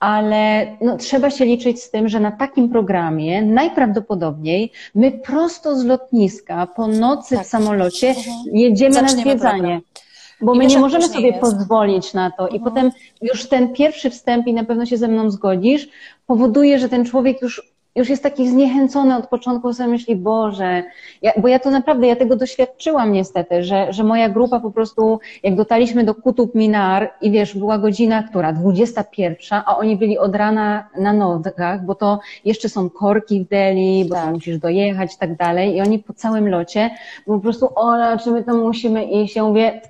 [0.00, 5.84] ale no, trzeba się liczyć z tym, że na takim programie najprawdopodobniej my prosto z
[5.84, 7.44] lotniska po nocy tak.
[7.44, 8.36] w samolocie mhm.
[8.52, 9.58] jedziemy Zaczniemy na zwiedzanie.
[9.58, 9.80] Program.
[10.40, 11.40] Bo my nie możemy sobie jest.
[11.40, 12.48] pozwolić na to.
[12.48, 12.64] I mhm.
[12.64, 12.90] potem
[13.22, 15.88] już ten pierwszy wstęp, i na pewno się ze mną zgodzisz,
[16.26, 20.82] powoduje, że ten człowiek już już jest taki zniechęcony od początku, sobie myśli, Boże,
[21.22, 25.20] ja, bo ja to naprawdę, ja tego doświadczyłam niestety, że, że moja grupa po prostu,
[25.42, 30.34] jak dotarliśmy do Kutub Minar i wiesz, była godzina, która, 21, a oni byli od
[30.34, 35.18] rana na nogach, bo to jeszcze są korki w Delhi, bo tam musisz dojechać i
[35.18, 36.90] tak dalej i oni po całym locie
[37.26, 39.36] po prostu, Ola, czy my tam musimy iść?
[39.36, 39.80] Ja mówię,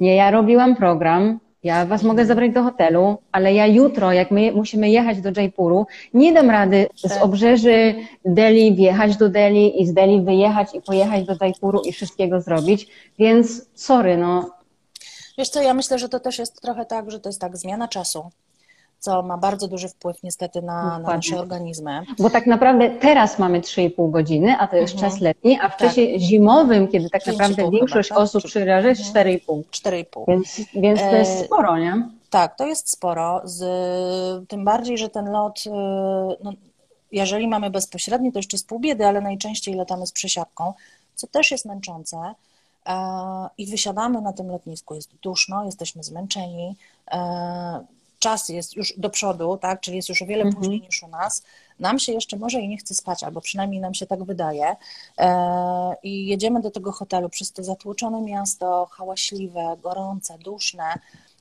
[0.00, 4.52] nie, ja robiłam program, ja was mogę zabrać do hotelu, ale ja jutro, jak my
[4.52, 9.94] musimy jechać do Jaipuru, nie dam rady z obrzeży Delhi wjechać do Delhi i z
[9.94, 12.86] Delhi wyjechać i pojechać do Jaipuru i wszystkiego zrobić,
[13.18, 14.50] więc sorry, no.
[15.38, 17.88] Wiesz co, ja myślę, że to też jest trochę tak, że to jest tak zmiana
[17.88, 18.30] czasu
[19.04, 22.04] co ma bardzo duży wpływ niestety na, na nasze organizmy.
[22.18, 25.12] Bo tak naprawdę teraz mamy 3,5 godziny, a to jest mhm.
[25.12, 25.78] czas letni, a w tak.
[25.78, 28.24] czasie zimowym, kiedy tak naprawdę większość chyba, tak?
[28.24, 29.62] osób przyjeżdża, jest 4,5.
[29.70, 30.24] 4,5.
[30.28, 32.08] Więc, więc to jest e, sporo, nie?
[32.30, 33.40] Tak, to jest sporo.
[33.44, 33.64] Z,
[34.48, 35.70] tym bardziej, że ten lot, e,
[36.44, 36.52] no,
[37.12, 40.72] jeżeli mamy bezpośredni, to jeszcze jest pół biedy, ale najczęściej latamy z przesiadką,
[41.14, 42.34] co też jest męczące.
[42.86, 42.94] E,
[43.58, 46.76] I wysiadamy na tym lotnisku, jest duszno, jesteśmy zmęczeni
[48.24, 50.62] czas jest już do przodu, tak, czyli jest już o wiele mhm.
[50.62, 51.42] później niż u nas,
[51.80, 54.76] nam się jeszcze może i nie chce spać, albo przynajmniej nam się tak wydaje.
[55.18, 60.84] E, I jedziemy do tego hotelu przez to zatłoczone miasto, hałaśliwe, gorące, duszne.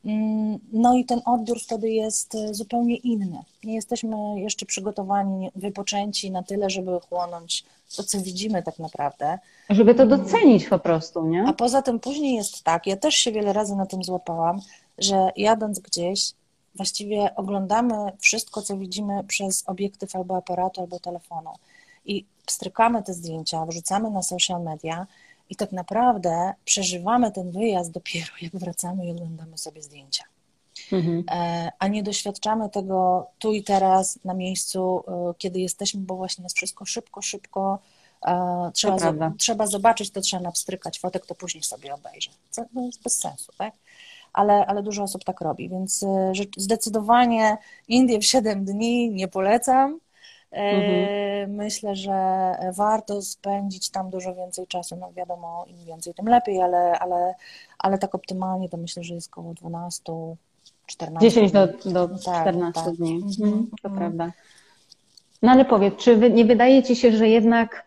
[0.06, 3.40] Mm, no i ten odbiór wtedy jest zupełnie inny.
[3.64, 7.64] Nie jesteśmy jeszcze przygotowani, wypoczęci na tyle, żeby chłonąć
[7.96, 9.40] to, co widzimy tak naprawdę.
[9.70, 11.44] Żeby to docenić po prostu, nie?
[11.48, 14.62] A poza tym później jest tak, ja też się wiele razy na tym złapałam,
[14.98, 16.34] że jadąc gdzieś,
[16.76, 21.52] właściwie oglądamy wszystko, co widzimy przez obiektyw albo aparatu, albo telefonu.
[22.06, 25.08] I strykamy te zdjęcia, wrzucamy na social media
[25.50, 30.24] i tak naprawdę przeżywamy ten wyjazd dopiero, jak wracamy i oglądamy sobie zdjęcia.
[30.92, 31.24] Mhm.
[31.32, 36.44] E, a nie doświadczamy tego tu i teraz, na miejscu, e, kiedy jesteśmy, bo właśnie
[36.44, 37.80] jest wszystko szybko, szybko.
[38.26, 42.30] E, trzeba, trzeba zobaczyć, to trzeba napstrykać fotek, to później sobie obejrzę.
[42.50, 43.74] Co no jest bez sensu, tak?
[44.34, 46.06] Ale, ale dużo osób tak robi, więc
[46.58, 50.00] zdecydowanie Indie w 7 dni nie polecam.
[50.52, 51.52] Mhm.
[51.56, 52.14] Myślę, że
[52.76, 54.96] warto spędzić tam dużo więcej czasu.
[54.96, 57.36] No wiadomo, im więcej, tym lepiej, ale, ale,
[57.80, 60.14] ale tak optymalnie to myślę, że jest około 12,
[60.86, 62.96] 14 10 do, do tak, 14 tak.
[62.96, 63.16] dni.
[63.16, 63.70] Mhm.
[63.82, 63.98] To mhm.
[63.98, 64.32] prawda.
[65.42, 67.84] No ale powiedz, czy nie wydaje Ci się, że jednak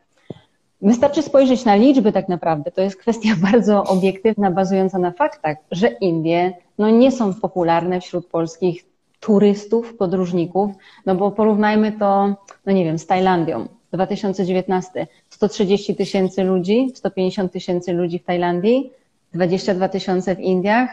[0.82, 2.70] wystarczy spojrzeć na liczby tak naprawdę?
[2.70, 8.26] To jest kwestia bardzo obiektywna, bazująca na faktach, że Indie no, nie są popularne wśród
[8.26, 8.84] polskich
[9.20, 10.70] turystów, podróżników,
[11.06, 12.36] no bo porównajmy to,
[12.66, 13.68] no nie wiem, z Tajlandią.
[13.92, 18.92] 2019 130 tysięcy ludzi, 150 tysięcy ludzi w Tajlandii,
[19.34, 20.88] 22 tysiące w Indiach.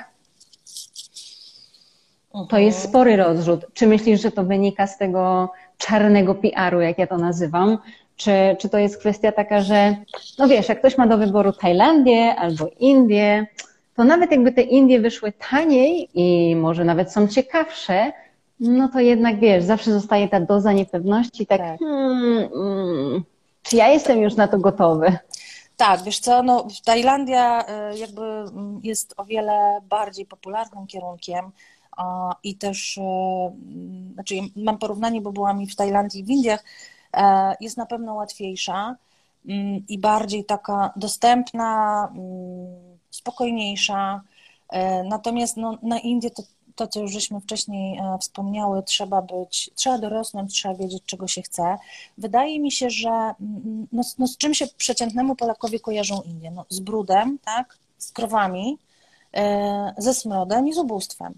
[2.49, 3.65] To jest spory rozrzut.
[3.73, 7.77] Czy myślisz, że to wynika z tego czarnego PR-u, jak ja to nazywam?
[8.23, 9.95] Czy, czy to jest kwestia taka, że
[10.39, 13.47] no wiesz, jak ktoś ma do wyboru Tajlandię albo Indię,
[13.95, 18.11] to nawet jakby te Indie wyszły taniej i może nawet są ciekawsze,
[18.59, 21.79] no to jednak wiesz, zawsze zostaje ta doza niepewności, tak, tak.
[21.79, 23.23] Hmm, hmm,
[23.63, 25.17] czy ja jestem już na to gotowy?
[25.77, 31.51] Tak, wiesz co, no Tajlandia y, jakby mm, jest o wiele bardziej popularnym kierunkiem
[32.43, 36.63] i też, y, mm, znaczy mam porównanie, bo byłam i w Tajlandii i w Indiach,
[37.59, 38.95] jest na pewno łatwiejsza
[39.49, 42.09] mm, i bardziej taka dostępna,
[43.09, 44.21] spokojniejsza.
[44.69, 46.43] E, natomiast no, na Indię to
[46.75, 51.41] to, co już żeśmy wcześniej e, wspomniały, trzeba być, trzeba dorosnąć, trzeba wiedzieć, czego się
[51.41, 51.77] chce.
[52.17, 56.51] Wydaje mi się, że mm, no, no z czym się przeciętnemu Polakowi kojarzą Indie?
[56.51, 57.77] No, z brudem, tak?
[57.97, 58.77] z krowami,
[59.33, 61.33] e, ze smrodem i z ubóstwem.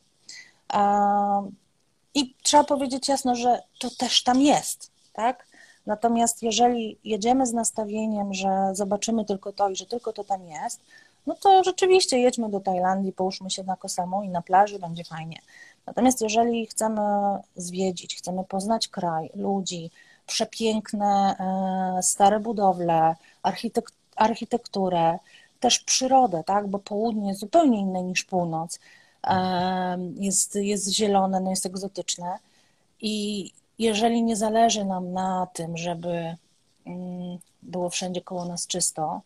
[2.14, 5.48] I trzeba powiedzieć jasno, że to też tam jest, tak?
[5.86, 10.82] Natomiast jeżeli jedziemy z nastawieniem, że zobaczymy tylko to i że tylko to tam jest,
[11.28, 15.39] no to rzeczywiście jedźmy do Tajlandii, połóżmy się na Kosamu i na plaży, będzie fajnie.
[15.86, 17.02] Natomiast jeżeli chcemy
[17.56, 19.91] zwiedzić, chcemy poznać kraj, ludzi,
[20.28, 25.19] przepiękne e, stare budowle, architek architekturę,
[25.60, 26.67] też przyrodę, tak?
[26.67, 28.80] bo południe jest zupełnie inne niż północ,
[29.28, 32.38] e, jest, jest zielone, no jest egzotyczne
[33.02, 36.36] i jeżeli nie zależy nam na tym, żeby
[36.86, 39.22] mm, było wszędzie koło nas czysto,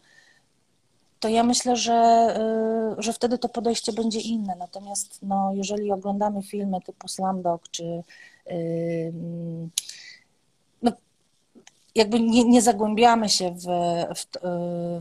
[1.19, 2.27] to ja myślę, że,
[2.99, 4.55] y, że wtedy to podejście będzie inne.
[4.55, 8.03] Natomiast no, jeżeli oglądamy filmy typu Slumdog, czy
[8.51, 9.13] y,
[10.81, 10.91] no,
[11.95, 13.65] jakby nie, nie zagłębiamy się w,
[14.15, 14.25] w,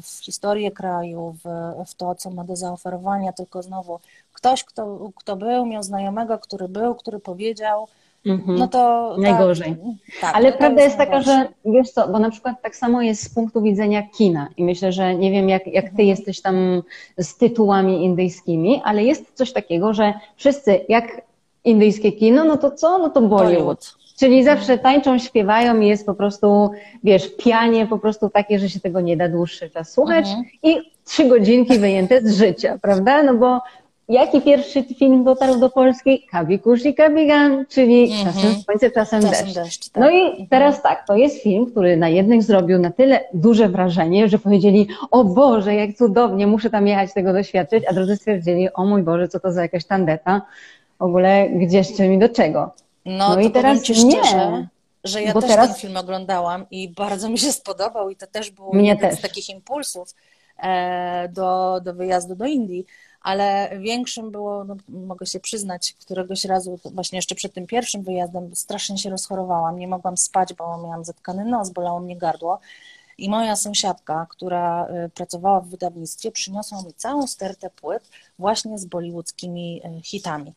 [0.03, 1.49] w, historię kraju, w,
[1.91, 4.01] w to, co ma do zaoferowania, tylko znowu
[4.33, 7.89] ktoś, kto, kto był, miał znajomego, który był, który powiedział,
[8.27, 8.59] Mhm.
[8.59, 9.77] No to najgorzej.
[9.77, 13.03] Tak, tak Ale no prawda jest, taka, że wiesz co, bo na przykład tak samo
[13.03, 16.09] jest z punktu widzenia kina i myślę, że nie wiem jak, jak ty mhm.
[16.09, 16.83] jesteś tam
[17.19, 21.23] z tytułami indyjskimi, ale jest coś takiego, że wszyscy jak
[21.65, 22.99] indyjskie kino, no to co?
[22.99, 23.99] No to Bollywood.
[24.19, 26.71] Czyli zawsze tańczą, śpiewają i jest po prostu,
[27.05, 30.45] wiesz, pianie po prostu takie, że się tego nie da dłuższy czas słuchać mhm.
[30.63, 33.23] i trzy godzinki wyjęte z życia, prawda?
[33.23, 33.61] No bo
[34.09, 36.27] Jaki pierwszy film dotarł do Polski?
[36.31, 38.25] Kabi Kushi Kabigan, czyli mm -hmm.
[38.25, 39.55] czasem słońce, czasem, czasem deszcz.
[39.55, 40.03] deszcz tak.
[40.03, 40.47] No i mhm.
[40.49, 44.89] teraz tak, to jest film, który na jednych zrobił na tyle duże wrażenie, że powiedzieli,
[45.11, 49.29] o Boże, jak cudownie, muszę tam jechać, tego doświadczyć, a drudzy stwierdzili, o mój Boże,
[49.29, 50.43] co to za jakaś tandeta,
[50.99, 52.75] w ogóle gdzie jeszcze mi do czego.
[53.05, 54.69] No, no i teraz ci szczerze, nie.
[55.05, 55.67] że ja też teraz...
[55.67, 59.19] ten film oglądałam i bardzo mi się spodobał i to też był Mnie jeden też.
[59.19, 60.15] z takich impulsów
[60.63, 62.87] e, do, do wyjazdu do Indii
[63.21, 68.57] ale większym było, no, mogę się przyznać, któregoś razu, właśnie jeszcze przed tym pierwszym wyjazdem,
[68.57, 72.61] strasznie się rozchorowałam, nie mogłam spać, bo miałam zatkany nos, bolało mnie gardło.
[73.19, 78.85] I moja sąsiadka, która y, pracowała w wydawnictwie, przyniosła mi całą stertę płyt właśnie z
[78.85, 80.53] bollywoodzkimi y, hitami.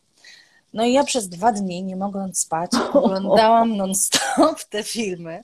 [0.74, 5.42] No i ja przez dwa dni, nie mogąc spać, oglądałam non-stop te filmy.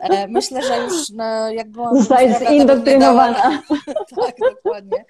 [0.00, 1.98] E, myślę, że już no, jak byłam...
[1.98, 3.62] Zostajesz zindoktrynowana.
[4.16, 5.04] tak, dokładnie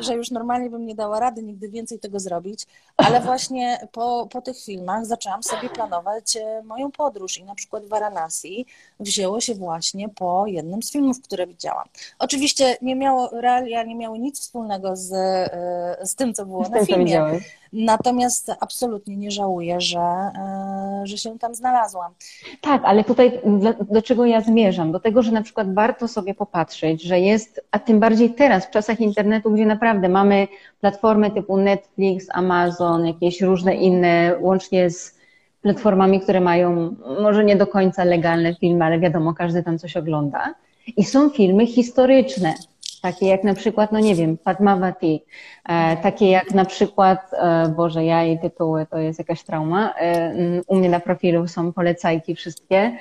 [0.00, 2.66] że już normalnie bym nie dała rady nigdy więcej tego zrobić,
[2.96, 7.86] ale właśnie po, po tych filmach zaczęłam sobie planować e, moją podróż i na przykład
[7.86, 8.66] Varanasi
[9.00, 11.88] wzięło się właśnie po jednym z filmów, które widziałam.
[12.18, 16.84] Oczywiście nie miało, realia nie miały nic wspólnego z, e, z tym, co było na
[16.86, 17.40] filmie.
[17.72, 22.12] Natomiast absolutnie nie żałuję, że, e, że się tam znalazłam.
[22.60, 24.92] Tak, ale tutaj do, do, czego ja zmierzam?
[24.92, 28.70] Do tego, że na przykład warto sobie popatrzeć, że jest, a tym bardziej teraz, w
[28.70, 30.48] czasach internetu, gdzie naprawdę mamy
[30.80, 35.20] platformy typu Netflix, Amazon, jakieś różne inne, łącznie z
[35.62, 40.54] platformami, które mają może nie do końca legalne filmy, ale wiadomo, każdy tam coś ogląda.
[40.96, 42.54] I są filmy historyczne,
[43.02, 45.24] Takie jak na przykład, no nie wiem, Padmavati,
[45.68, 49.94] e, takie jak na przykład, e, Boże, ja i tytuły to jest jakaś trauma.
[49.94, 50.34] E,
[50.66, 52.96] u mnie na profilu są polecajki wszystkie.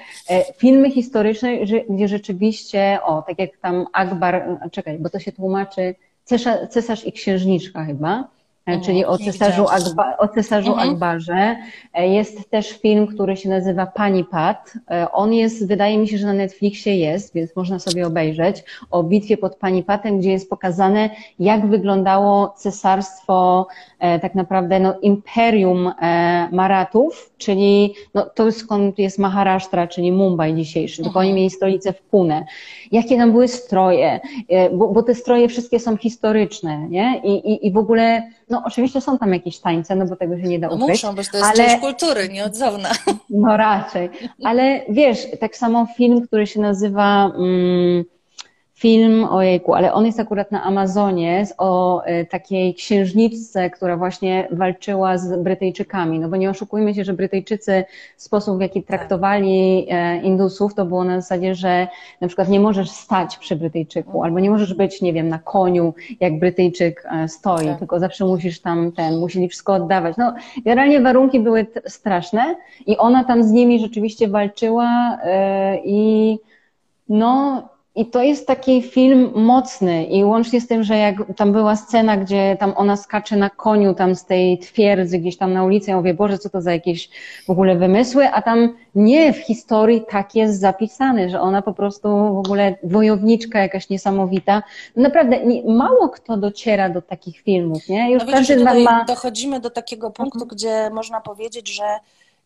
[0.58, 1.58] Filmy historyczne,
[1.90, 5.96] gdzie rzeczywiście, o, tak jak tam Akbar, czekaj, bo to się tłumaczy
[6.70, 8.28] cesarz, i księżniczka chyba
[8.86, 10.90] czyli o cesarzu, Akba, o cesarzu mhm.
[10.90, 11.56] Akbarze.
[11.94, 14.74] E, jest też film, który się nazywa Pani Pat.
[14.92, 19.04] E, on jest, wydaje mi się, że na Netflixie jest, więc można sobie obejrzeć o
[19.04, 21.10] bitwie pod Pani Patem, gdzie jest pokazane,
[21.40, 23.68] jak wyglądało cesarstwo,
[24.00, 25.92] tak naprawdę no, imperium
[26.52, 31.26] Maratów, czyli no, to skąd jest Maharashtra, czyli Mumbai dzisiejszy, tylko mhm.
[31.26, 32.46] oni mieli stolicę w Pune.
[32.92, 34.20] Jakie tam były stroje,
[34.74, 37.22] bo, bo te stroje wszystkie są historyczne, nie?
[37.24, 40.44] I, i, i w ogóle no oczywiście są tam jakieś tańce, no bo tego się
[40.44, 40.90] nie da no ukryć.
[40.90, 41.56] Muszą, bo to jest ale...
[41.56, 42.90] część kultury, nieodzowna.
[43.30, 44.10] No raczej.
[44.44, 47.32] Ale wiesz, tak samo film, który się nazywa...
[47.38, 48.04] Mm,
[48.80, 55.18] film, ojejku, ale on jest akurat na Amazonie o e, takiej księżniczce, która właśnie walczyła
[55.18, 56.20] z Brytyjczykami.
[56.20, 57.84] No bo nie oszukujmy się, że Brytyjczycy
[58.18, 61.88] sposób, w jaki traktowali e, Indusów, to było na zasadzie, że
[62.22, 65.94] na przykład nie możesz stać przy Brytyjczyku, albo nie możesz być, nie wiem, na koniu,
[66.20, 67.80] jak Brytyjczyk e, stoi, tak.
[67.80, 70.18] tylko zawsze musisz tam ten, musieli wszystko oddawać.
[70.18, 70.34] No,
[70.66, 72.56] generalnie warunki były straszne
[72.86, 75.18] i ona tam z nimi rzeczywiście walczyła
[75.84, 76.38] i
[77.10, 77.64] no
[78.00, 82.18] i to jest taki film mocny i łącznie z tym, że jak tam była scena,
[82.18, 85.98] gdzie tam ona skacze na koniu tam z tej twierdzy gdzieś tam na ulicy, ja
[85.98, 87.10] mówię, Boże, co to za jakieś
[87.48, 92.10] w ogóle wymysły, a tam nie w historii tak jest zapisane, że ona po prostu
[92.10, 94.64] w ogóle wojowniczka jakaś niesamowita.
[94.96, 98.12] Naprawdę mało kto dociera do takich filmów, nie?
[98.12, 99.06] Już no każdy widzisz, ma...
[99.06, 100.56] dochodzimy do takiego punktu, mhm.
[100.56, 102.00] gdzie można powiedzieć, że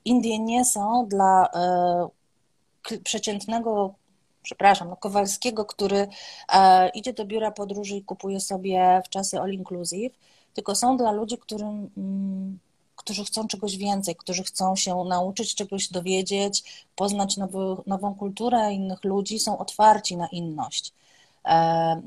[0.05, 3.93] Indie nie są dla e, przeciętnego
[4.43, 6.07] przepraszam, no Kowalskiego, który
[6.53, 10.13] e, idzie do biura podróży i kupuje sobie w czasy all inclusive,
[10.53, 12.59] tylko są dla ludzi, którym, mm,
[12.95, 19.03] którzy chcą czegoś więcej, którzy chcą się nauczyć czegoś dowiedzieć, poznać nowy, nową kulturę innych
[19.03, 20.93] ludzi, są otwarci na inność.
[21.45, 22.01] E,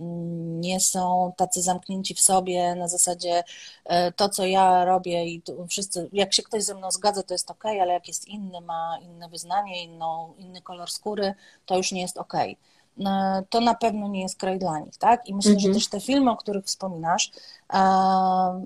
[0.60, 3.44] nie są tacy zamknięci w sobie na zasadzie
[3.84, 7.50] e, to, co ja robię i wszyscy, jak się ktoś ze mną zgadza, to jest
[7.50, 11.34] ok, ale jak jest inny, ma inne wyznanie, inną, inny kolor skóry,
[11.66, 12.34] to już nie jest ok.
[12.34, 15.28] E, to na pewno nie jest kraj dla nich, tak?
[15.28, 15.72] I myślę, mhm.
[15.72, 17.30] że też te filmy, o których wspominasz,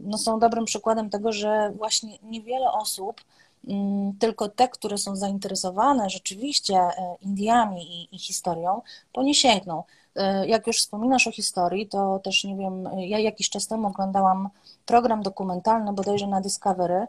[0.02, 3.20] no są dobrym przykładem tego, że właśnie niewiele osób,
[3.68, 6.80] mm, tylko te, które są zainteresowane rzeczywiście
[7.20, 9.84] Indiami i, i historią, po nie sięgną.
[10.20, 14.48] E, jak już wspominasz o historii, to też nie wiem, ja jakiś czas temu oglądałam
[14.86, 17.06] program dokumentalny bodajże na Discovery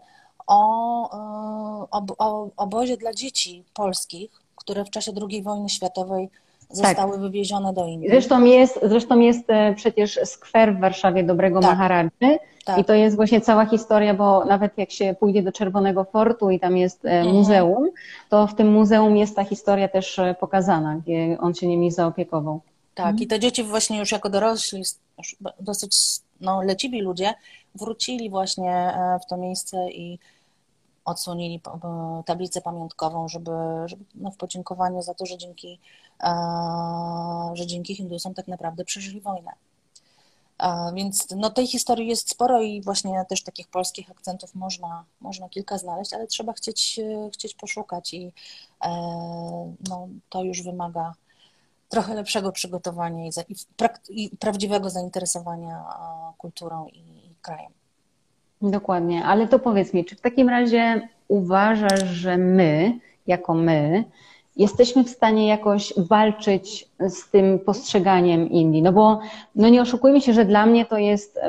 [0.48, 6.30] o, e, o, o obozie dla dzieci polskich, które w czasie II wojny światowej
[6.70, 7.22] zostały tak.
[7.22, 8.10] wywiezione do Indii.
[8.10, 11.72] Zresztą jest, zresztą jest e, przecież skwer w Warszawie Dobrego tak.
[11.72, 12.78] Maharadży tak.
[12.78, 16.60] i to jest właśnie cała historia, bo nawet jak się pójdzie do Czerwonego Fortu i
[16.60, 17.36] tam jest mhm.
[17.36, 17.90] muzeum,
[18.30, 22.62] to w tym muzeum jest ta historia też pokazana, gdzie on się nimi zaopiekował.
[22.96, 23.24] Tak, mhm.
[23.24, 24.80] i te dzieci właśnie już jako dorośli,
[25.18, 25.98] już dosyć
[26.42, 27.34] no, leciwi ludzie,
[27.76, 30.20] wrócili właśnie e, w to miejsce i
[31.06, 31.62] odsłonili
[32.26, 33.52] tablicę pamiątkową, żeby,
[33.86, 35.80] żeby no, w podziękowaniu za to, że dzięki,
[36.24, 36.32] e,
[37.54, 39.52] że dzięki Hindusom tak naprawdę przeżyli wojnę.
[40.60, 45.50] E, więc no, tej historii jest sporo i właśnie też takich polskich akcentów można, można
[45.50, 47.00] kilka znaleźć, ale trzeba chcieć,
[47.34, 48.34] chcieć poszukać i
[49.90, 51.14] no, to już wymaga
[51.92, 53.56] trochę lepszego przygotowania i, i,
[54.10, 55.84] i prawdziwego zainteresowania
[56.38, 57.72] kulturą i, i krajem.
[58.62, 64.04] Dokładnie, ale to powiedz mi, czy w takim razie uważasz, że my, jako my,
[64.58, 68.82] jesteśmy w stanie jakoś walczyć z tym postrzeganiem Indii?
[68.82, 69.20] No bo
[69.56, 71.40] no nie oszukujmy się, że dla mnie to jest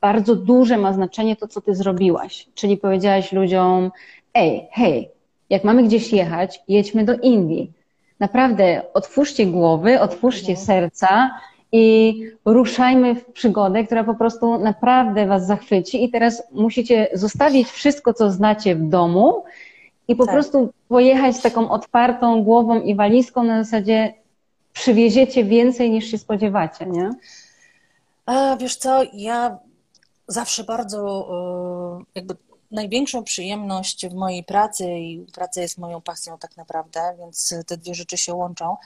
[0.00, 2.48] bardzo duże ma znaczenie to, co ty zrobiłaś.
[2.54, 3.90] Czyli powiedziałaś ludziom,
[4.34, 5.10] ej, hej,
[5.50, 7.72] jak mamy gdzieś jechać, jedźmy do Indii
[8.20, 10.66] naprawdę otwórzcie głowy, otwórzcie mhm.
[10.66, 11.30] serca
[11.72, 12.14] i
[12.44, 16.04] ruszajmy w przygodę, która po prostu naprawdę Was zachwyci.
[16.04, 19.44] I teraz musicie zostawić wszystko, co znacie w domu
[20.08, 20.34] i po tak.
[20.34, 24.14] prostu pojechać z taką otwartą głową i walizką na zasadzie
[24.72, 27.10] przywieziecie więcej niż się spodziewacie, nie?
[28.26, 29.58] A, wiesz co, ja
[30.26, 31.28] zawsze bardzo
[32.00, 32.36] e, jakby
[32.70, 37.94] największą przyjemność w mojej pracy i praca jest moją pasją tak naprawdę, więc te dwie
[37.94, 38.76] rzeczy się łączą,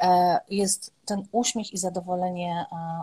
[0.00, 3.02] e, jest ten uśmiech i zadowolenie e,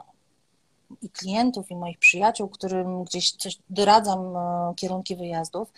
[1.02, 5.74] i klientów, i moich przyjaciół, którym gdzieś coś doradzam e, kierunki wyjazdów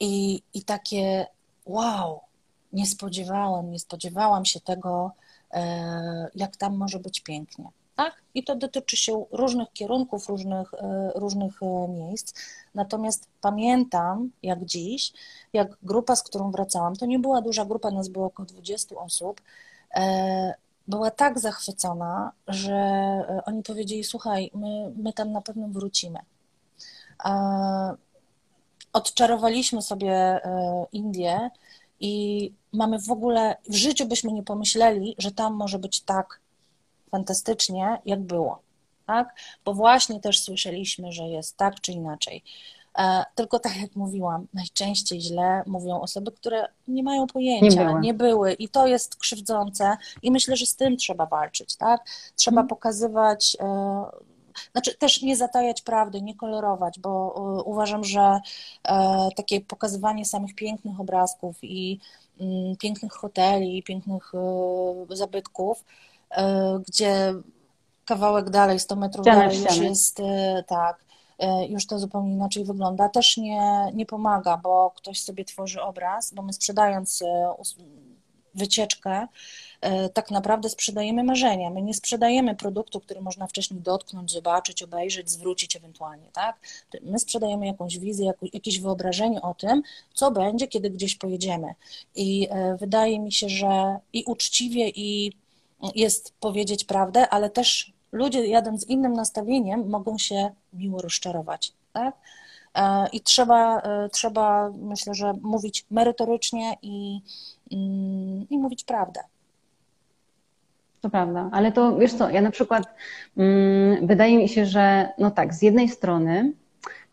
[0.00, 1.26] i, i takie
[1.66, 2.20] wow,
[2.72, 5.12] nie spodziewałem, nie spodziewałam się tego,
[6.34, 7.64] jak tam może być pięknie.
[7.96, 8.22] Tak?
[8.34, 12.34] I to dotyczy się różnych kierunków, różnych, e, różnych e, miejsc.
[12.74, 15.12] Natomiast pamiętam, jak dziś,
[15.52, 19.40] jak grupa, z którą wracałam, to nie była duża grupa, nas było około 20 osób,
[19.94, 20.54] e,
[20.88, 22.80] była tak zachwycona, że
[23.46, 26.18] oni powiedzieli: Słuchaj, my, my tam na pewno wrócimy.
[28.92, 30.40] Odczarowaliśmy sobie
[30.92, 31.50] Indię
[32.00, 36.40] i mamy w ogóle, w życiu byśmy nie pomyśleli, że tam może być tak
[37.10, 38.62] fantastycznie, jak było.
[39.06, 39.34] Tak?
[39.64, 42.42] Bo właśnie też słyszeliśmy, że jest tak czy inaczej.
[42.98, 48.00] E, tylko tak jak mówiłam, najczęściej źle mówią osoby, które nie mają pojęcia, nie były,
[48.00, 48.52] nie były.
[48.52, 52.04] i to jest krzywdzące i myślę, że z tym trzeba walczyć, tak?
[52.36, 52.68] Trzeba hmm.
[52.68, 54.04] pokazywać, e,
[54.72, 58.40] znaczy też nie zatajać prawdy, nie kolorować, bo e, uważam, że
[59.36, 62.00] takie pokazywanie samych pięknych obrazków i
[62.40, 64.32] mm, pięknych hoteli, pięknych
[65.10, 65.84] zabytków
[66.88, 67.34] gdzie
[68.06, 71.04] kawałek dalej, 100 metrów dalej już jest e, tak,
[71.38, 73.08] e, już to zupełnie inaczej wygląda.
[73.08, 77.24] Też nie, nie pomaga, bo ktoś sobie tworzy obraz, bo my sprzedając
[78.54, 79.26] wycieczkę,
[80.14, 81.70] tak naprawdę sprzedajemy marzenia.
[81.70, 86.56] My nie sprzedajemy produktu, który można wcześniej dotknąć, zobaczyć, obejrzeć, zwrócić ewentualnie, tak?
[87.02, 89.82] My sprzedajemy jakąś wizję, jakieś wyobrażenie o tym,
[90.14, 91.74] co będzie, kiedy gdzieś pojedziemy.
[92.14, 95.32] I wydaje mi się, że i uczciwie, i
[95.94, 101.72] jest powiedzieć prawdę, ale też ludzie jadąc z innym nastawieniem mogą się miło rozczarować.
[101.92, 102.14] Tak?
[102.74, 107.20] E, I trzeba, e, trzeba, myślę, że mówić merytorycznie i,
[107.72, 109.20] mm, i mówić prawdę.
[111.00, 112.84] To prawda, ale to wiesz co, ja na przykład
[113.36, 116.52] mm, wydaje mi się, że no tak, z jednej strony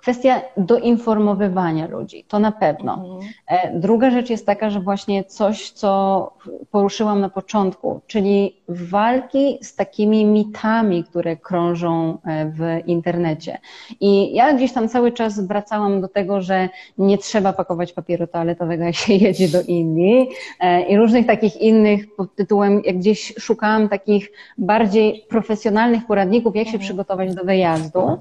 [0.04, 2.94] Kwestia doinformowywania ludzi, to na pewno.
[2.94, 3.34] Mhm.
[3.48, 6.32] E, druga rzecz jest taka, że właśnie coś, co
[6.72, 13.58] poruszyłam na początku, czyli walki z takimi mitami, które krążą e, w internecie.
[14.00, 18.84] I ja gdzieś tam cały czas wracałam do tego, że nie trzeba pakować papieru toaletowego,
[18.90, 20.30] jak się jedzie do Indii
[20.60, 26.66] e, i różnych takich innych pod tytułem, jak gdzieś szukałam takich bardziej profesjonalnych poradników, jak
[26.66, 26.84] się mhm.
[26.84, 28.20] przygotować do wyjazdu.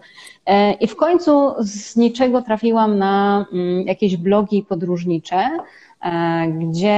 [0.80, 5.50] I w końcu z niczego trafiłam na mm, jakieś blogi podróżnicze,
[6.02, 6.90] e, gdzie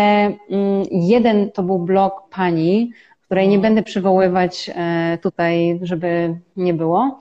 [0.51, 2.91] mm, jeden to był blog pani,
[3.25, 7.19] której nie będę przywoływać e, tutaj, żeby nie było,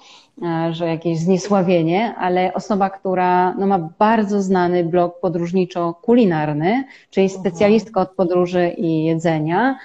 [0.71, 8.11] że jakieś zniesławienie, ale osoba, która no, ma bardzo znany blog podróżniczo-kulinarny, czyli specjalistka od
[8.11, 9.77] podróży i jedzenia,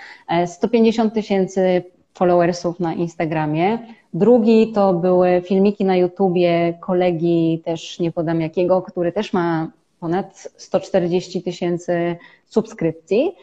[0.47, 1.83] 150 tysięcy
[2.14, 3.79] followersów na Instagramie,
[4.14, 10.48] Drugi to były filmiki na YouTubie kolegi, też nie podam jakiego, który też ma ponad
[10.56, 13.34] 140 tysięcy subskrypcji.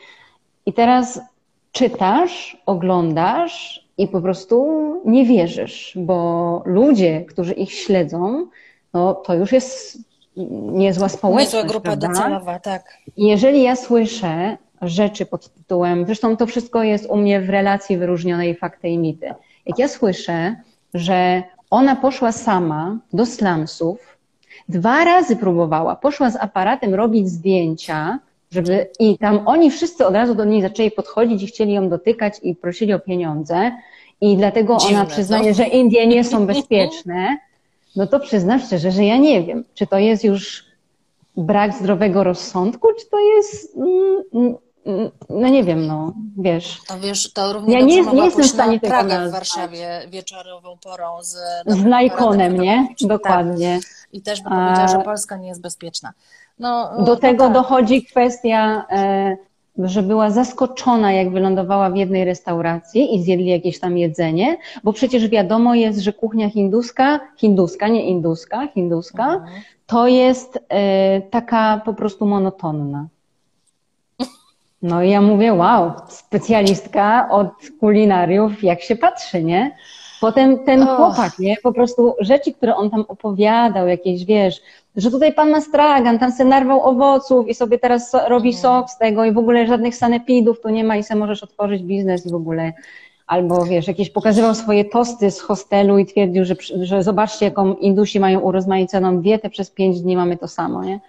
[0.66, 1.22] I teraz
[1.72, 4.66] czytasz, oglądasz i po prostu
[5.06, 8.48] nie wierzysz, bo ludzie, którzy ich śledzą,
[8.94, 9.98] no to już jest
[10.72, 11.54] niezła społeczność.
[11.54, 12.08] Niezła grupa prawda?
[12.08, 12.98] docelowa, tak.
[13.18, 17.98] I jeżeli ja słyszę rzeczy pod tytułem, zresztą to wszystko jest u mnie w relacji
[17.98, 19.34] wyróżnionej fakty i mity.
[19.66, 20.56] Jak ja słyszę,
[20.94, 24.18] że ona poszła sama do slumsów,
[24.70, 28.20] dwa razy próbowała, poszła z aparatem robić zdjęcia,
[28.52, 32.34] żeby i tam oni wszyscy od razu do niej zaczęli podchodzić i chcieli ją dotykać
[32.44, 33.72] i prosili o pieniądze.
[34.22, 37.38] I dlatego Dziwne, ona przyznaje, że Indie nie są bezpieczne.
[37.96, 40.66] No to przyznam szczerze, że ja nie wiem, czy to jest już
[41.38, 44.56] brak zdrowego rozsądku, czy to jest mm,
[45.30, 46.82] no nie wiem, no, wiesz.
[46.88, 50.78] To wiesz, to równie ja nie, nie jestem w stanie tego Praga w Warszawie wieczorową
[50.84, 51.38] porą z...
[51.68, 52.88] Z lajkonem, nie?
[53.02, 53.80] Dokładnie.
[53.82, 54.10] Tak.
[54.14, 56.14] I też by powiedziała, że Polska nie jest bezpieczna.
[56.60, 57.54] No, Do no tego tak.
[57.54, 59.38] dochodzi kwestia, e,
[59.78, 65.28] że była zaskoczona, jak wylądowała w jednej restauracji i zjedli jakieś tam jedzenie, bo przecież
[65.28, 69.62] wiadomo jest, że kuchnia hinduska, hinduska, nie induska, hinduska, mhm.
[69.88, 73.08] to jest e, taka po prostu monotonna.
[74.86, 79.76] No i ja mówię, wow, specjalistka od kulinariów, jak się patrzy, nie?
[80.22, 80.96] Potem ten oh.
[80.96, 81.56] chłopak, nie?
[81.64, 84.62] Po prostu rzeczy, które on tam opowiadał, jakieś, wiesz,
[84.96, 88.62] że tutaj pan ma stragan, tam se narwał owoców i sobie teraz robi mhm.
[88.62, 91.84] sok z tego i w ogóle żadnych sanepidów tu nie ma i se możesz otworzyć
[91.84, 92.74] biznes i w ogóle.
[93.28, 98.20] Albo wiesz, jakieś pokazywał swoje tosty z hostelu i twierdził, że, że zobaczcie, jaką Indusi
[98.20, 101.00] mają urozmaiconą dietę, przez pięć dni mamy to samo, nie?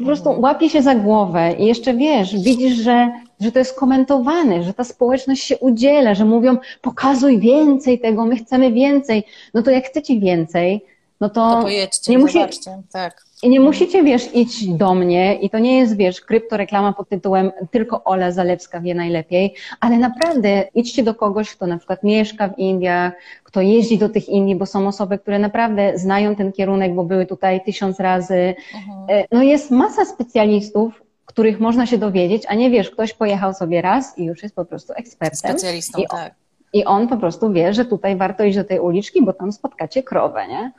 [0.00, 4.62] Po prostu łapie się za głowę i jeszcze wiesz, widzisz, że, że to jest komentowane,
[4.62, 9.24] że ta społeczność się udziela, że mówią, pokazuj więcej tego, my chcemy więcej.
[9.54, 10.84] No to jak chcecie więcej,
[11.20, 12.38] no to, to pojedźcie, nie musi...
[12.92, 13.29] tak.
[13.42, 17.52] I nie musicie, wiesz, iść do mnie i to nie jest, wiesz, kryptoreklama pod tytułem
[17.70, 22.58] tylko Ola Zalewska wie najlepiej, ale naprawdę idźcie do kogoś, kto na przykład mieszka w
[22.58, 23.12] Indiach,
[23.44, 27.26] kto jeździ do tych Indii, bo są osoby, które naprawdę znają ten kierunek, bo były
[27.26, 28.54] tutaj tysiąc razy.
[28.74, 29.24] Mhm.
[29.32, 34.18] No jest masa specjalistów, których można się dowiedzieć, a nie wiesz, ktoś pojechał sobie raz
[34.18, 35.38] i już jest po prostu ekspertem.
[35.38, 36.34] Specjalistą, I on, tak.
[36.72, 40.02] I on po prostu wie, że tutaj warto iść do tej uliczki, bo tam spotkacie
[40.02, 40.72] krowę, nie?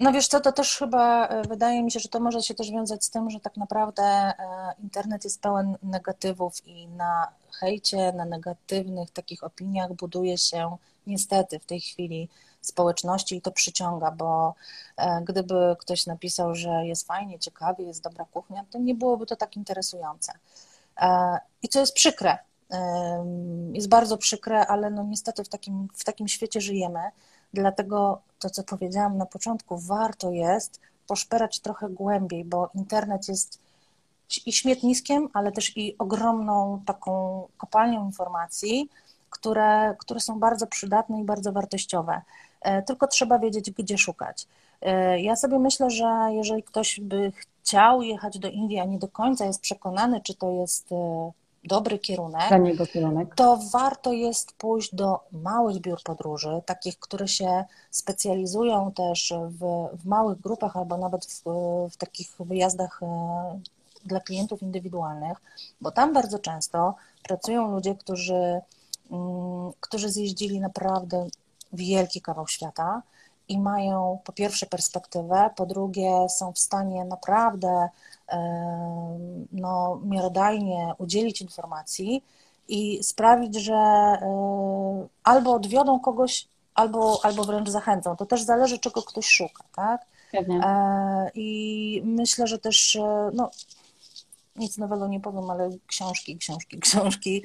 [0.00, 2.70] No wiesz co, to też chyba e, wydaje mi się, że to może się też
[2.70, 4.34] wiązać z tym, że tak naprawdę e,
[4.82, 10.76] internet jest pełen negatywów i na hejcie, na negatywnych takich opiniach buduje się
[11.06, 12.28] niestety w tej chwili
[12.60, 14.54] społeczności i to przyciąga, bo
[14.96, 19.36] e, gdyby ktoś napisał, że jest fajnie, ciekawie, jest dobra kuchnia, to nie byłoby to
[19.36, 20.32] tak interesujące.
[21.62, 22.38] I co jest przykre,
[23.72, 27.00] jest bardzo przykre, ale no niestety w takim, w takim świecie żyjemy,
[27.54, 33.58] Dlatego to, co powiedziałam na początku, warto jest poszperać trochę głębiej, bo internet jest
[34.46, 38.90] i śmietniskiem, ale też i ogromną taką kopalnią informacji,
[39.30, 42.22] które, które są bardzo przydatne i bardzo wartościowe.
[42.60, 44.46] E, tylko trzeba wiedzieć, gdzie szukać.
[44.82, 47.32] E, ja sobie myślę, że jeżeli ktoś by
[47.62, 51.32] chciał jechać do Indii, a nie do końca jest przekonany, czy to jest e,
[51.66, 57.28] dobry kierunek, Dla niego kierunek, to warto jest pójść do małych biur podróży, takich, które
[57.28, 61.42] się specjalizują też w, w małych grupach albo nawet w,
[61.90, 63.60] w takich wyjazdach e,
[64.04, 65.38] dla klientów indywidualnych,
[65.80, 68.60] bo tam bardzo często pracują ludzie, którzy,
[69.10, 71.26] mm, którzy zjeździli naprawdę
[71.72, 73.02] wielki kawał świata
[73.48, 77.88] i mają po pierwsze perspektywę, po drugie są w stanie naprawdę
[79.52, 82.24] no, miarodajnie udzielić informacji
[82.68, 88.16] i sprawić, że e, albo odwiodą kogoś, albo, albo wręcz zachęcą.
[88.16, 90.06] To też zależy, czego ktoś szuka, tak?
[90.32, 90.60] Pewnie.
[90.64, 93.50] E, I myślę, że też, e, no,
[94.56, 97.44] nic nowego nie powiem, ale książki, książki, książki,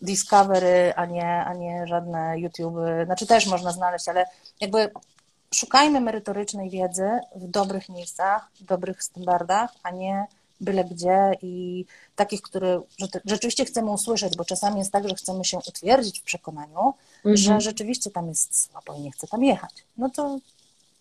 [0.00, 4.26] Discovery, a nie, a nie żadne YouTube, znaczy też można znaleźć, ale
[4.60, 4.90] jakby
[5.54, 10.26] szukajmy merytorycznej wiedzy w dobrych miejscach, w dobrych standardach, a nie
[10.60, 11.84] byle gdzie i
[12.16, 12.82] takich, które
[13.24, 17.36] rzeczywiście chcemy usłyszeć, bo czasami jest tak, że chcemy się utwierdzić w przekonaniu, mhm.
[17.36, 19.70] że rzeczywiście tam jest słabo i nie chcę tam jechać.
[19.96, 20.38] No to,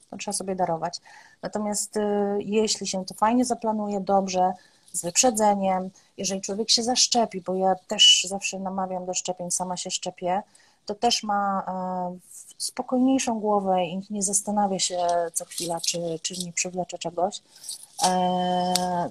[0.10, 1.00] to trzeba sobie darować.
[1.42, 2.02] Natomiast y,
[2.40, 4.54] jeśli się to fajnie zaplanuje, dobrze,
[4.94, 9.92] z wyprzedzeniem, jeżeli człowiek się zaszczepi, bo ja też zawsze namawiam do szczepień, sama się
[9.92, 10.44] szczepię,
[10.86, 12.18] to też ma e,
[12.58, 17.42] spokojniejszą głowę i nie zastanawia się co chwila, czy, czy nie przywlecze czegoś.
[18.04, 19.10] E,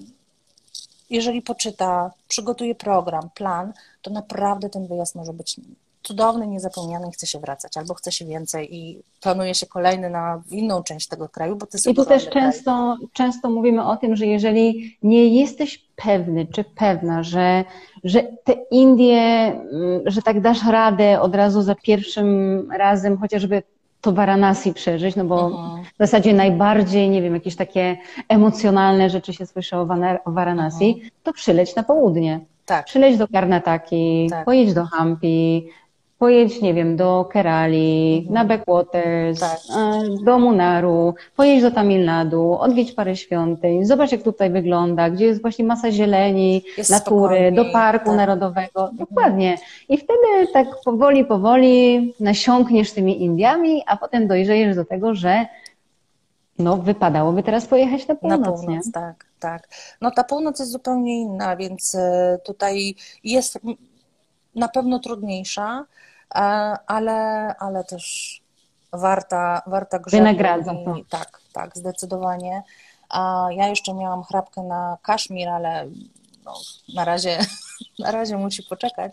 [1.10, 5.60] jeżeli poczyta, przygotuje program, plan, to naprawdę ten wyjazd może być
[6.06, 10.42] cudowny, niezapomniany i chce się wracać, albo chce się więcej i planuje się kolejny na
[10.50, 14.16] inną część tego kraju, bo to jest I tu też często, często mówimy o tym,
[14.16, 17.64] że jeżeli nie jesteś pewny czy pewna, że,
[18.04, 22.28] że te Indie, mm, że tak dasz radę od razu za pierwszym
[22.72, 23.62] razem, chociażby
[24.00, 25.84] to Varanasi przeżyć, no bo mhm.
[25.84, 27.96] w zasadzie najbardziej, nie wiem, jakieś takie
[28.28, 29.86] emocjonalne rzeczy się słyszy o,
[30.26, 31.10] Varanasi, mhm.
[31.22, 32.40] to przyleć na południe.
[32.66, 32.86] Tak.
[32.86, 34.44] Przyleć do Karnataki, tak.
[34.44, 35.68] pojedź do Hampi,
[36.18, 38.34] Pojedź, nie wiem, do Kerali, mhm.
[38.34, 39.58] na Backwaters, tak.
[39.76, 45.26] E, do Munaru, pojedź do Tamil Nadu, odwiedź parę świątyń, zobacz jak tutaj wygląda, gdzie
[45.26, 48.16] jest właśnie masa zieleni, jest natury, do parku tak.
[48.16, 48.80] narodowego.
[48.80, 48.96] Mhm.
[48.96, 49.58] Dokładnie.
[49.88, 55.46] I wtedy tak powoli, powoli nasiąkniesz tymi Indiami, a potem dojrzejesz do tego, że
[56.58, 58.40] no, wypadałoby teraz pojechać na północ.
[58.40, 58.92] Na północ, nie?
[58.92, 59.68] tak, tak.
[60.00, 62.94] No ta północ jest zupełnie inna, więc e, tutaj
[63.24, 63.58] jest
[64.54, 65.84] na pewno trudniejsza,
[66.86, 68.40] ale, ale też
[68.92, 70.24] warta, warta grzechu.
[70.24, 70.94] Wynagradza to.
[71.10, 72.62] Tak, tak, zdecydowanie.
[73.50, 75.88] Ja jeszcze miałam chrapkę na Kaszmir, ale
[76.44, 76.54] no,
[76.94, 77.38] na, razie,
[77.98, 79.12] na razie musi poczekać.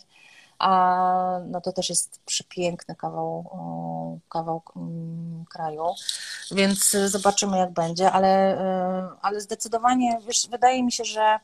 [0.59, 3.49] A no to też jest przepiękny kawał,
[4.29, 5.85] kawał mm, kraju,
[6.51, 11.39] więc zobaczymy jak będzie, ale, e, ale zdecydowanie wiesz, wydaje mi się, że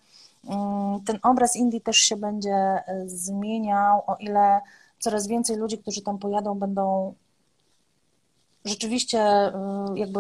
[0.48, 4.62] Mm, ten obraz Indii też się będzie e, zmieniał, o ile
[5.00, 7.14] coraz więcej ludzi, którzy tam pojadą, będą
[8.66, 10.20] rzeczywiście e, jakby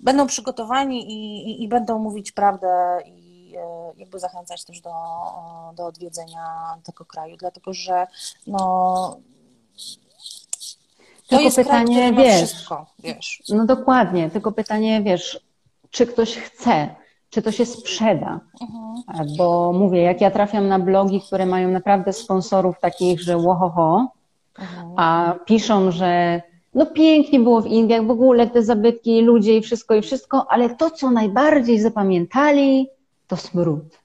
[0.00, 4.92] będą przygotowani i, i, i będą mówić prawdę i e, jakby zachęcać też do,
[5.74, 8.06] do odwiedzenia tego kraju, dlatego że
[8.46, 8.58] no
[11.26, 13.42] to tylko jest pytanie, kraj, wiesz, wszystko, wiesz.
[13.48, 15.40] No dokładnie, tylko pytanie, wiesz,
[15.90, 16.94] czy ktoś chce,
[17.32, 18.40] czy to się sprzeda.
[18.60, 19.26] Mhm.
[19.38, 24.08] Bo mówię, jak ja trafiam na blogi, które mają naprawdę sponsorów takich, że łohoho,
[24.58, 24.92] mhm.
[24.96, 26.42] a piszą, że
[26.74, 30.70] no pięknie było w Indiach, w ogóle te zabytki, ludzie i wszystko i wszystko, ale
[30.70, 32.88] to, co najbardziej zapamiętali,
[33.26, 33.98] to smród.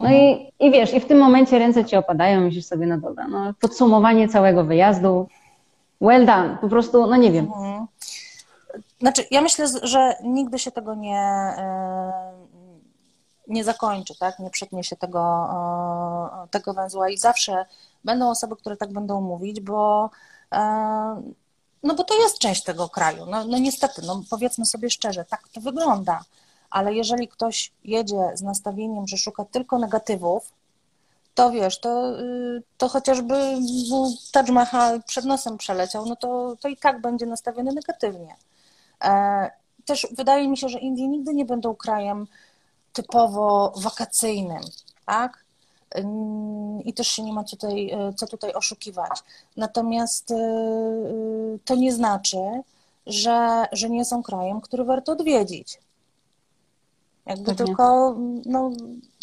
[0.00, 0.24] No mhm.
[0.24, 3.54] i, i wiesz, i w tym momencie ręce ci opadają, myślisz sobie, no dobra, no
[3.60, 5.28] podsumowanie całego wyjazdu,
[6.00, 7.48] well done, po prostu, no nie wiem.
[9.00, 12.39] Znaczy, ja myślę, że nigdy się tego nie, e,
[13.50, 14.38] nie zakończy, tak?
[14.38, 15.20] Nie przetnie się tego,
[16.44, 17.66] e, tego węzła i zawsze
[18.04, 20.10] będą osoby, które tak będą mówić, bo
[20.52, 21.22] e,
[21.82, 23.26] no bo to jest część tego kraju.
[23.26, 26.24] No, no niestety, no powiedzmy sobie szczerze, tak to wygląda.
[26.70, 30.52] Ale jeżeli ktoś jedzie z nastawieniem, że szuka tylko negatywów,
[31.34, 33.34] to wiesz, to, y, to chociażby
[34.32, 38.36] Taj Mahal przed nosem przeleciał, no to, to i tak będzie nastawiony negatywnie.
[39.04, 39.50] E,
[39.84, 42.26] też wydaje mi się, że Indie nigdy nie będą krajem
[42.92, 44.62] typowo wakacyjnym,
[45.06, 45.44] tak?
[46.84, 49.22] I też się nie ma tutaj, e, co tutaj oszukiwać.
[49.56, 50.36] Natomiast e,
[51.64, 52.38] to nie znaczy,
[53.06, 55.78] że, że nie są krajem, który warto odwiedzić.
[57.26, 57.66] Jakby Pewnie.
[57.66, 58.16] tylko,
[58.46, 58.70] no,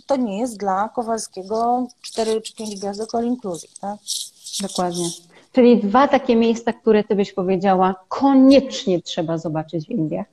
[0.07, 3.97] to nie jest dla Kowalskiego 4 czy 5 gwiazdek all inclusive, tak?
[4.61, 5.09] Dokładnie.
[5.51, 10.25] Czyli dwa takie miejsca, które ty byś powiedziała, koniecznie trzeba zobaczyć w Indiach.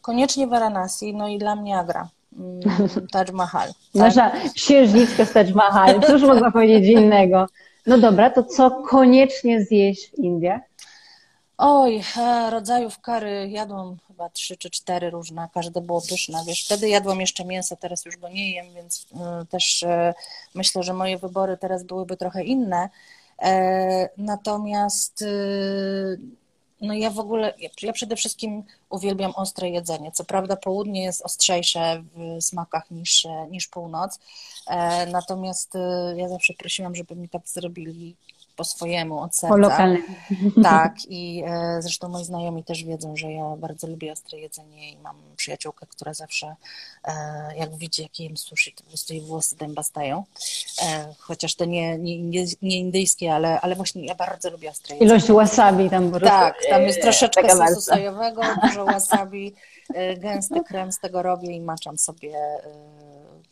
[0.00, 2.08] Koniecznie Varanasi, no i dla mnie Agra.
[2.36, 2.60] Mm,
[3.12, 3.68] Taj Mahal.
[3.92, 3.94] Tak?
[3.94, 6.00] Nasza księżniczka z Taj Mahal.
[6.00, 7.46] Cóż mogła powiedzieć innego?
[7.86, 10.60] No dobra, to co koniecznie zjeść w Indiach?
[11.58, 16.38] Oj, e, rodzajów kary jadłam chyba trzy czy cztery różne, każde było pyszne.
[16.46, 20.14] Wiesz, wtedy jadłam jeszcze mięso, teraz już go nie jem, więc e, też e,
[20.54, 22.88] myślę, że moje wybory teraz byłyby trochę inne.
[24.16, 25.24] Natomiast
[26.84, 30.12] no ja w ogóle, ja przede wszystkim uwielbiam ostre jedzenie.
[30.12, 34.18] Co prawda południe jest ostrzejsze w smakach niż, niż północ,
[35.12, 35.72] natomiast
[36.16, 38.16] ja zawsze prosiłam, żeby mi tak zrobili
[38.56, 39.54] po swojemu od serca.
[39.54, 40.02] Po lokalnym.
[40.62, 44.98] Tak i e, zresztą moi znajomi też wiedzą, że ja bardzo lubię ostre jedzenie i
[44.98, 46.56] mam przyjaciółkę, która zawsze
[47.04, 47.12] e,
[47.56, 50.24] jak widzi jak jem sushi, to po prostu jej włosy dębastają.
[50.82, 55.10] E, chociaż to nie, nie, nie indyjskie, ale, ale właśnie ja bardzo lubię ostre jedzenie.
[55.10, 56.20] Ilość wasabi tam po.
[56.20, 59.54] Tak, tam jest troszeczkę sosu sojowego, dużo wasabi,
[60.18, 62.32] gęsty krem z tego robię i maczam sobie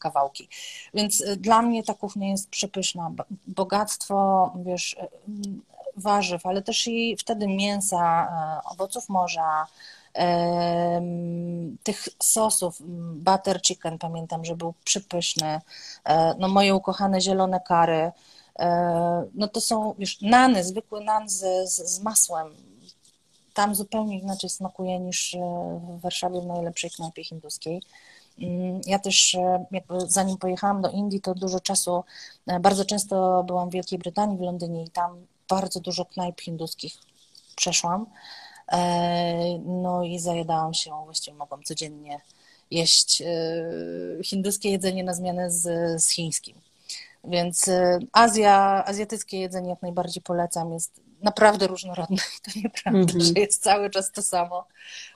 [0.02, 0.48] kawałki.
[0.94, 3.10] Więc y, dla mnie ta kuchnia jest przepyszna.
[3.46, 5.08] Bogactwo, wiesz, y,
[5.96, 8.28] warzyw, ale też i wtedy mięsa,
[8.64, 9.66] y, owoców morza,
[11.82, 12.82] tych sosów,
[13.14, 15.60] butter chicken, pamiętam, że był przepyszny,
[16.04, 18.12] e, no moje ukochane zielone kary,
[18.58, 22.54] e, no to są, wiesz, nany, zwykły nan z, z, z masłem,
[23.54, 25.38] tam zupełnie inaczej smakuje niż e,
[25.98, 27.82] w Warszawie w najlepszej knajpie hinduskiej.
[28.86, 32.04] Ja też e, jakby zanim pojechałam do Indii, to dużo czasu,
[32.46, 36.94] e, bardzo często byłam w Wielkiej Brytanii, w Londynie i tam bardzo dużo knajp hinduskich
[37.56, 38.06] przeszłam.
[38.72, 42.20] E, no i zajadałam się, właściwie mogłam codziennie
[42.70, 43.22] jeść
[44.24, 45.62] hinduskie jedzenie na zmianę z,
[46.02, 46.56] z chińskim.
[47.24, 47.70] Więc
[48.12, 50.72] Azja, azjatyckie jedzenie jak najbardziej polecam.
[50.72, 52.16] Jest naprawdę różnorodne.
[52.42, 53.34] To nieprawda, -hmm.
[53.34, 54.66] że jest cały czas to samo.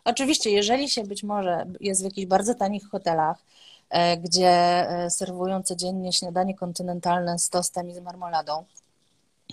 [0.05, 3.39] Oczywiście, jeżeli się być może jest w jakichś bardzo tanich hotelach,
[3.91, 8.65] e, gdzie e, serwują codziennie śniadanie kontynentalne z tostem i z marmoladą,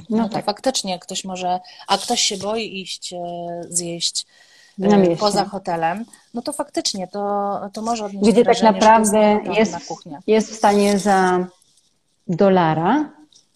[0.10, 0.46] no, no to tak.
[0.46, 3.18] faktycznie ktoś może, a ktoś się boi iść e,
[3.70, 4.26] zjeść
[5.20, 9.76] poza hotelem, no to faktycznie to, to może odnieść Gdzie tak naprawdę jest,
[10.28, 11.48] jest w stanie za
[12.28, 13.10] dolara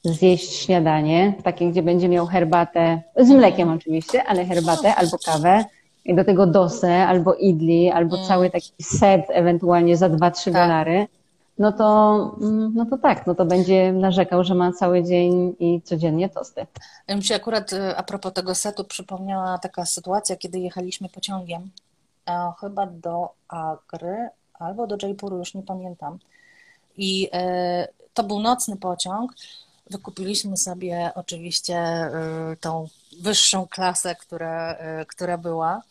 [0.04, 5.66] zjeść śniadanie, takie, gdzie będzie miał herbatę, z mlekiem oczywiście, ale herbatę albo kawę,
[6.08, 8.28] i do tego dosę, albo idli, albo mm.
[8.28, 10.54] cały taki set ewentualnie za 2-3 tak.
[10.54, 11.08] dolary,
[11.60, 15.82] no to, mm, no to tak, no to będzie narzekał, że ma cały dzień i
[15.82, 16.66] codziennie tosty.
[17.08, 21.70] Ja mi się akurat y, a propos tego setu przypomniała taka sytuacja, kiedy jechaliśmy pociągiem,
[22.62, 26.20] chyba do Agry albo do Jaipuru, już nie pamiętam.
[26.98, 29.32] I y, to był nocny pociąg,
[29.90, 32.10] Wykupiliśmy sobie oczywiście
[32.54, 32.88] y, tą
[33.22, 35.82] wyższą klasę, która, y, która była.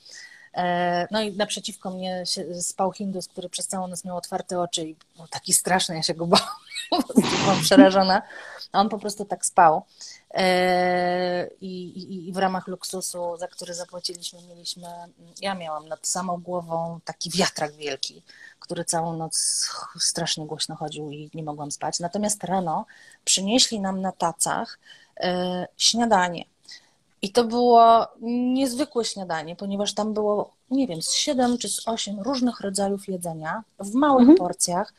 [0.57, 2.25] E, no i naprzeciwko mnie
[2.61, 6.15] spał Hindus, który przez całą noc miał otwarte oczy i był taki straszny, ja się
[6.15, 6.49] go bałam,
[7.43, 8.23] byłam przerażona.
[8.73, 9.83] A on po prostu tak spał.
[10.37, 14.89] E, I, i, I, w ramach luksusu, za który zapłaciliśmy, mieliśmy,
[15.41, 18.23] ja miałam nad samą głową taki wiatrak wielki,
[18.61, 19.69] który całą noc
[19.99, 22.01] strasznie głośno chodził i nie mogłam spać.
[22.01, 22.87] Natomiast rano
[23.25, 24.79] przynieśli nam na tacach
[25.21, 26.45] e, śniadanie.
[27.23, 32.21] I to było niezwykłe śniadanie, ponieważ tam było, nie wiem, z 7 czy z 8
[32.21, 34.39] różnych rodzajów jedzenia w małych mhm.
[34.39, 34.95] porcjach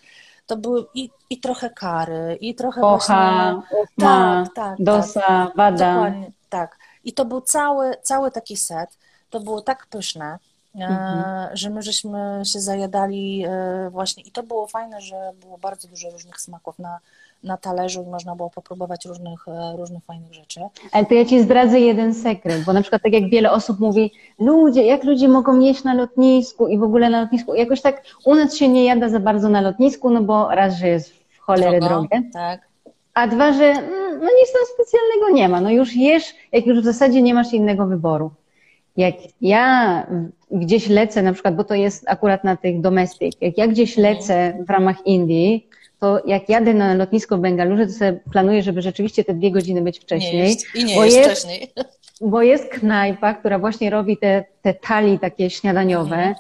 [0.48, 3.78] to były i, i trochę kary, i trochę Pocha, właśnie...
[3.80, 5.93] Upma, tak, tak, dosa, tak, bada.
[5.93, 6.78] Dokładnie, tak.
[7.04, 8.98] I to był cały, cały taki set.
[9.30, 10.39] To było tak pyszne,
[10.76, 11.58] e, mhm.
[11.58, 14.24] że my żeśmy się zajadali e, właśnie.
[14.24, 17.00] I to było fajne, że było bardzo dużo różnych smaków na,
[17.43, 20.61] na talerzu i można było popróbować różnych, e, różnych fajnych rzeczy.
[20.91, 24.11] Ale to ja Ci zdradzę jeden sekret, bo na przykład tak jak wiele osób mówi,
[24.39, 28.35] ludzie, jak ludzie mogą jeść na lotnisku i w ogóle na lotnisku, jakoś tak u
[28.35, 31.79] nas się nie jada za bardzo na lotnisku, no bo raz, że jest w cholerę
[31.79, 32.61] drogie, tak.
[33.13, 36.81] a dwa, że mm, no nic tam specjalnego nie ma, no już jesz, jak już
[36.81, 38.31] w zasadzie nie masz innego wyboru.
[38.97, 40.07] Jak ja
[40.51, 44.15] gdzieś lecę, na przykład, bo to jest akurat na tych domestic, jak ja gdzieś mhm.
[44.15, 45.67] lecę w ramach Indii,
[46.00, 49.82] to jak jadę na lotnisko w Bengalurze, to sobie planuję, żeby rzeczywiście te dwie godziny
[49.82, 50.34] być wcześniej.
[50.34, 51.72] Nie jest, I nie bo jest, wcześniej.
[52.22, 56.16] Bo jest knajpa, która właśnie robi te, te tali takie śniadaniowe.
[56.16, 56.36] Mhm.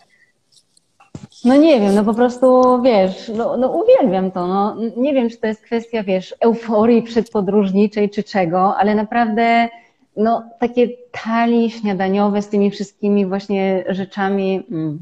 [1.45, 4.75] No nie wiem, no po prostu, wiesz, no, no uwielbiam to, no.
[4.97, 9.69] Nie wiem, czy to jest kwestia, wiesz, euforii przedpodróżniczej czy czego, ale naprawdę,
[10.17, 10.87] no takie
[11.23, 14.99] tali śniadaniowe z tymi wszystkimi właśnie rzeczami, mm.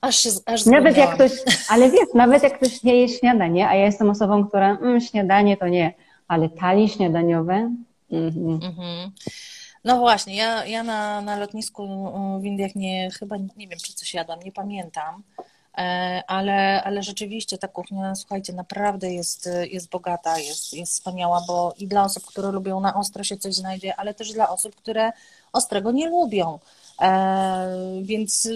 [0.00, 1.32] Aż się aż Nawet jak ktoś,
[1.68, 5.56] ale wiesz, nawet jak ktoś nie je śniadanie, a ja jestem osobą, która mm, śniadanie
[5.56, 5.94] to nie,
[6.28, 7.72] ale tali śniadaniowe.
[8.12, 9.10] Mm -hmm.
[9.84, 11.88] No właśnie, ja, ja na, na lotnisku
[12.40, 15.22] w Indiach nie, chyba nie wiem, czy coś jadam, nie pamiętam,
[15.78, 21.74] e, ale, ale rzeczywiście ta kuchnia, słuchajcie, naprawdę jest, jest bogata, jest, jest wspaniała, bo
[21.78, 25.12] i dla osób, które lubią na ostro się coś znajdzie, ale też dla osób, które
[25.52, 26.58] ostrego nie lubią.
[27.00, 27.68] E,
[28.02, 28.48] więc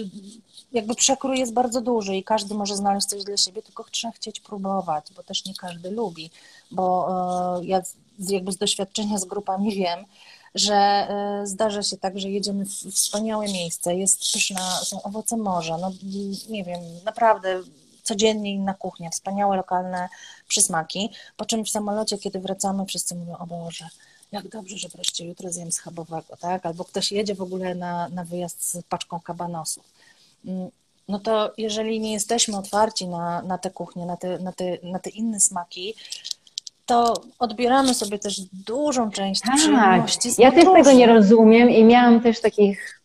[0.73, 4.39] jakby przekrój jest bardzo duży i każdy może znaleźć coś dla siebie, tylko trzeba chcieć
[4.39, 6.29] próbować, bo też nie każdy lubi,
[6.71, 7.07] bo
[7.61, 7.81] e, ja
[8.19, 10.05] jakby z doświadczenia z grupami wiem,
[10.55, 15.77] że e, zdarza się tak, że jedziemy w wspaniałe miejsce, jest pyszna, są owoce morza,
[15.77, 15.91] no
[16.49, 17.63] nie wiem, naprawdę
[18.03, 20.09] codziennie inna kuchnia, wspaniałe lokalne
[20.47, 23.89] przysmaki, po czym w samolocie, kiedy wracamy, wszyscy mówią, o Boże,
[24.31, 26.65] jak dobrze, że wreszcie jutro zjem schabowego, tak?
[26.65, 29.92] Albo ktoś jedzie w ogóle na, na wyjazd z paczką kabanosów.
[31.07, 34.99] No to jeżeli nie jesteśmy otwarci na, na te kuchnie, na te, na, te, na
[34.99, 35.95] te inne smaki,
[36.85, 39.55] to odbieramy sobie też dużą część tak.
[39.55, 40.29] przyjemności.
[40.37, 43.01] Ja też tego nie rozumiem i miałam też takich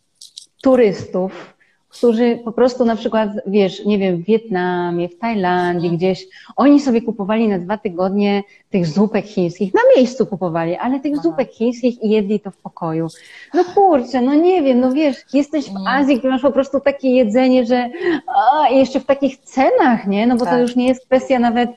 [0.62, 1.54] turystów,
[1.88, 6.26] którzy po prostu na przykład, wiesz, nie wiem, w Wietnamie, w Tajlandii, gdzieś,
[6.56, 11.22] oni sobie kupowali na dwa tygodnie tych zupek chińskich, na miejscu kupowali, ale tych Aha.
[11.22, 13.08] zupek chińskich i jedli to w pokoju.
[13.54, 15.86] No kurczę, no nie wiem, no wiesz, jesteś w mhm.
[15.86, 17.90] Azji, gdzie masz po prostu takie jedzenie, że
[18.26, 20.26] a, jeszcze w takich cenach, nie?
[20.26, 20.54] No bo tak.
[20.54, 21.70] to już nie jest kwestia nawet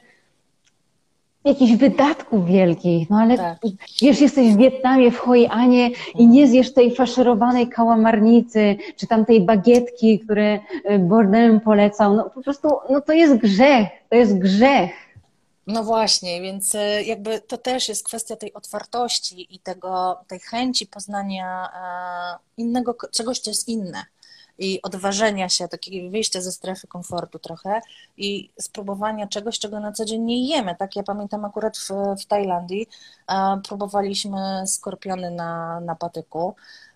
[1.46, 3.58] jakichś wydatków wielkich, no ale tak.
[4.02, 9.26] wiesz, jesteś w Wietnamie, w Hoi Anie i nie zjesz tej faszerowanej kałamarnicy, czy tam
[9.26, 10.60] tej bagietki, które
[10.92, 14.92] y, Bordelem polecał, no po prostu, no to jest grzech, to jest grzech.
[15.68, 20.88] No właśnie, więc y, jakby to też jest kwestia tej otwartości i tego, tej chęci
[20.88, 24.04] poznania e, innego, czegoś, co jest inne
[24.62, 27.82] i odważenia się, takiego wyjścia ze strefy komfortu trochę
[28.18, 30.76] i spróbowania czegoś, czego na co dzień nie jemy.
[30.76, 31.90] Tak, ja pamiętam akurat w,
[32.22, 32.88] w Tajlandii
[33.68, 36.56] próbowaliśmy skorpiony na, na patyku.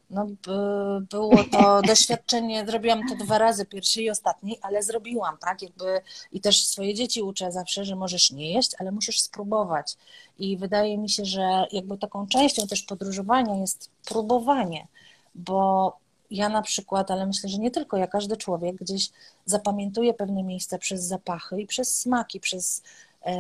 [0.09, 0.28] No,
[1.09, 6.01] było to doświadczenie, zrobiłam to dwa razy, pierwszy i ostatni, ale zrobiłam, tak, jakby
[6.32, 9.97] i też swoje dzieci uczę zawsze, że możesz nie jeść, ale musisz spróbować.
[10.39, 14.88] I wydaje mi się, że jakby taką częścią też podróżowania jest próbowanie,
[15.36, 19.09] bo ja na przykład, ale myślę, że nie tylko ja, każdy człowiek gdzieś
[19.45, 22.84] zapamiętuje pewne miejsca przez zapachy i przez smaki, przez,
[23.26, 23.36] e,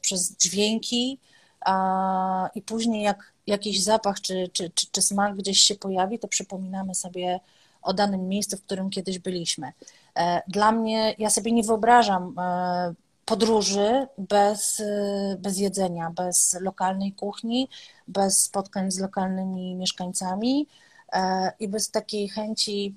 [0.00, 1.18] przez dźwięki,
[1.60, 6.28] a, i później jak jakiś zapach czy, czy, czy, czy smak gdzieś się pojawi, to
[6.28, 7.40] przypominamy sobie
[7.82, 9.72] o danym miejscu, w którym kiedyś byliśmy.
[10.16, 17.12] E, dla mnie, ja sobie nie wyobrażam e, podróży bez, e, bez jedzenia, bez lokalnej
[17.12, 17.68] kuchni,
[18.08, 20.66] bez spotkań z lokalnymi mieszkańcami,
[21.60, 22.94] i bez takiej chęci,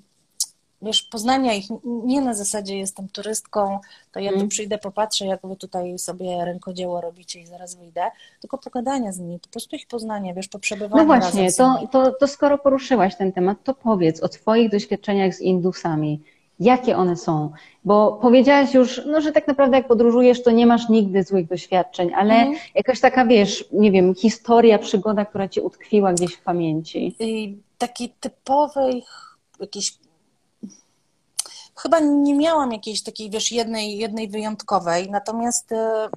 [0.82, 3.80] wiesz, poznania ich, nie na zasadzie jestem turystką,
[4.12, 4.48] to ja tu mhm.
[4.48, 8.02] przyjdę, popatrzę, jak wy tutaj sobie rękodzieło robicie i zaraz wyjdę,
[8.40, 12.28] tylko pogadania z nimi, po prostu ich poznania, wiesz, poprzebywania No właśnie, to, to, to
[12.28, 16.22] skoro poruszyłaś ten temat, to powiedz o Twoich doświadczeniach z Indusami.
[16.60, 17.50] Jakie one są?
[17.84, 22.14] Bo powiedziałaś już, no, że tak naprawdę jak podróżujesz, to nie masz nigdy złych doświadczeń,
[22.14, 22.56] ale mhm.
[22.74, 27.16] jakaś taka, wiesz, nie wiem, historia, przygoda, która ci utkwiła gdzieś w pamięci.
[27.18, 29.04] I takiej typowej,
[29.60, 29.98] jakiejś
[31.76, 36.08] chyba nie miałam jakiejś takiej, wiesz, jednej, jednej wyjątkowej, natomiast e,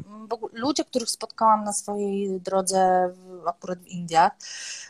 [0.53, 3.13] ludzie, których spotkałam na swojej drodze,
[3.45, 4.31] akurat w Indiach,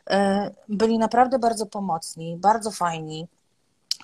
[0.09, 3.27] e, byli naprawdę bardzo pomocni, bardzo fajni,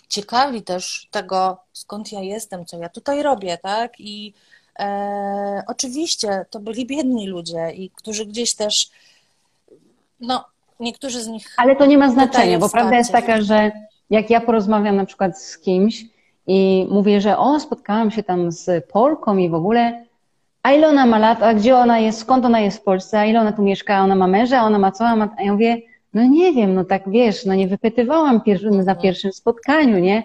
[0.09, 3.99] ciekawi też tego, skąd ja jestem, co ja tutaj robię, tak?
[3.99, 4.33] I
[4.79, 8.89] e, oczywiście to byli biedni ludzie i którzy gdzieś też,
[10.19, 10.45] no,
[10.79, 11.53] niektórzy z nich.
[11.57, 13.71] Ale to nie ma znaczenia, bo prawda jest taka, że
[14.09, 16.05] jak ja porozmawiam na przykład z kimś
[16.47, 20.05] i mówię, że o, spotkałam się tam z Polką i w ogóle,
[20.63, 23.25] a ile ona ma lat, a gdzie ona jest, skąd ona jest w Polsce, a
[23.25, 25.29] ile ona tu mieszka, ona ma męża, ona ma co, a, ma...
[25.37, 25.81] a ja mówię,
[26.13, 28.97] no nie wiem, no tak wiesz, no nie wypytywałam pier na mhm.
[28.97, 30.23] pierwszym spotkaniu, nie?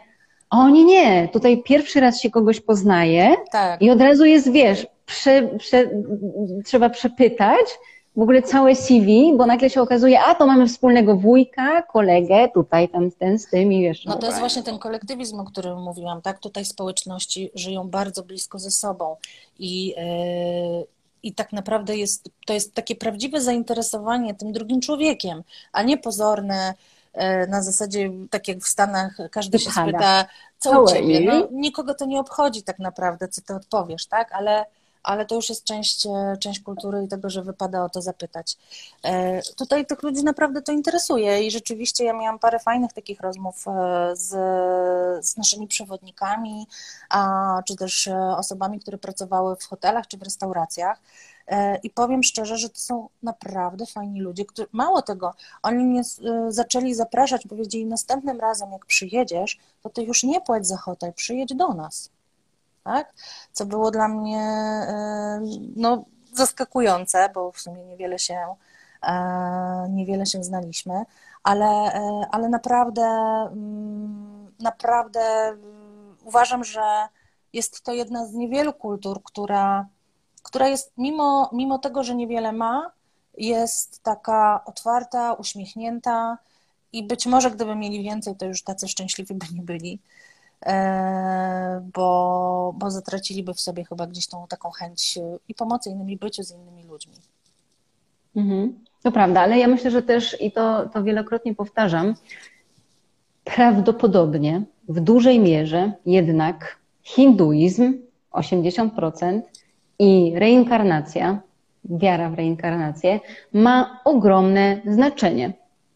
[0.50, 3.82] A oni nie, tutaj pierwszy raz się kogoś poznaje tak.
[3.82, 5.90] i od razu jest, wiesz, prze, prze,
[6.64, 7.66] trzeba przepytać
[8.16, 12.88] w ogóle całe CV, bo nagle się okazuje, a to mamy wspólnego wujka, kolegę, tutaj
[12.88, 14.04] tam ten z tym i wiesz.
[14.04, 16.38] No to jest właśnie ten kolektywizm, o którym mówiłam, tak?
[16.38, 19.16] Tutaj społeczności żyją bardzo blisko ze sobą
[19.58, 20.86] i, yy,
[21.22, 25.42] i tak naprawdę jest, to jest takie prawdziwe zainteresowanie tym drugim człowiekiem,
[25.72, 26.74] a nie pozorne,
[27.12, 30.24] e, na zasadzie, tak jak w Stanach, każdy się spyta,
[30.58, 31.20] co u ciebie?
[31.20, 34.32] No, nikogo to nie obchodzi tak naprawdę, co ty odpowiesz, tak?
[34.32, 34.64] Ale
[35.08, 38.56] ale to już jest część, e, część kultury i tego, że wypada o to zapytać.
[39.02, 43.68] E, tutaj tych ludzi naprawdę to interesuje i rzeczywiście ja miałam parę fajnych takich rozmów
[43.68, 44.28] e, z,
[45.26, 46.66] z naszymi przewodnikami,
[47.10, 51.00] a, czy też osobami, które pracowały w hotelach czy w restauracjach.
[51.82, 56.02] I powiem szczerze, że to są naprawdę fajni ludzie, którzy, mało tego, oni mnie
[56.48, 61.54] zaczęli zapraszać, powiedzieli następnym razem, jak przyjedziesz, to ty już nie płać za hotel, przyjedź
[61.54, 62.10] do nas
[62.88, 63.14] tak?
[63.52, 64.42] Co było dla mnie
[65.76, 68.38] no, zaskakujące, bo w sumie niewiele się,
[69.02, 71.04] e, niewiele się znaliśmy,
[71.42, 73.04] ale, e, ale naprawdę,
[73.52, 75.56] mm, naprawdę
[76.24, 77.08] uważam, że
[77.52, 79.86] jest to jedna z niewielu kultur, która,
[80.42, 82.90] która jest mimo, mimo tego, że niewiele ma,
[83.38, 86.38] jest taka otwarta, uśmiechnięta
[86.92, 90.00] i być może gdyby mieli więcej, to już tacy szczęśliwi by nie byli.
[90.66, 96.16] E, bo, bo zatraciliby w sobie chyba gdzieś tą taką chęć i pomocy innym, i
[96.16, 97.14] byciu z innymi ludźmi.
[98.36, 98.78] Mhm.
[99.02, 102.14] To prawda, ale ja myślę, że też, i to, to wielokrotnie powtarzam,
[103.44, 107.98] prawdopodobnie w dużej mierze jednak hinduizm
[108.32, 109.40] 80%
[109.98, 111.40] i reinkarnacja,
[111.84, 113.20] wiara w reinkarnację
[113.52, 115.52] ma ogromne znaczenie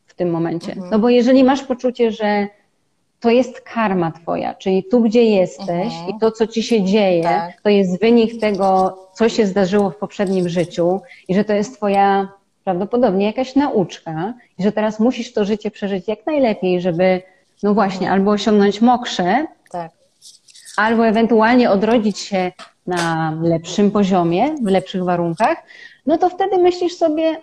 [0.06, 0.72] w tym momencie.
[0.72, 0.90] Mhm.
[0.90, 2.48] No bo jeżeli masz poczucie, że
[3.22, 6.08] to jest karma twoja, czyli tu, gdzie jesteś mhm.
[6.08, 7.60] i to, co ci się dzieje, tak.
[7.60, 12.28] to jest wynik tego, co się zdarzyło w poprzednim życiu i że to jest twoja
[12.64, 17.22] prawdopodobnie jakaś nauczka i że teraz musisz to życie przeżyć jak najlepiej, żeby,
[17.62, 18.12] no właśnie, mhm.
[18.12, 19.90] albo osiągnąć mokrze, tak.
[20.76, 22.52] albo ewentualnie odrodzić się
[22.86, 25.62] na lepszym poziomie, w lepszych warunkach,
[26.06, 27.36] no to wtedy myślisz sobie,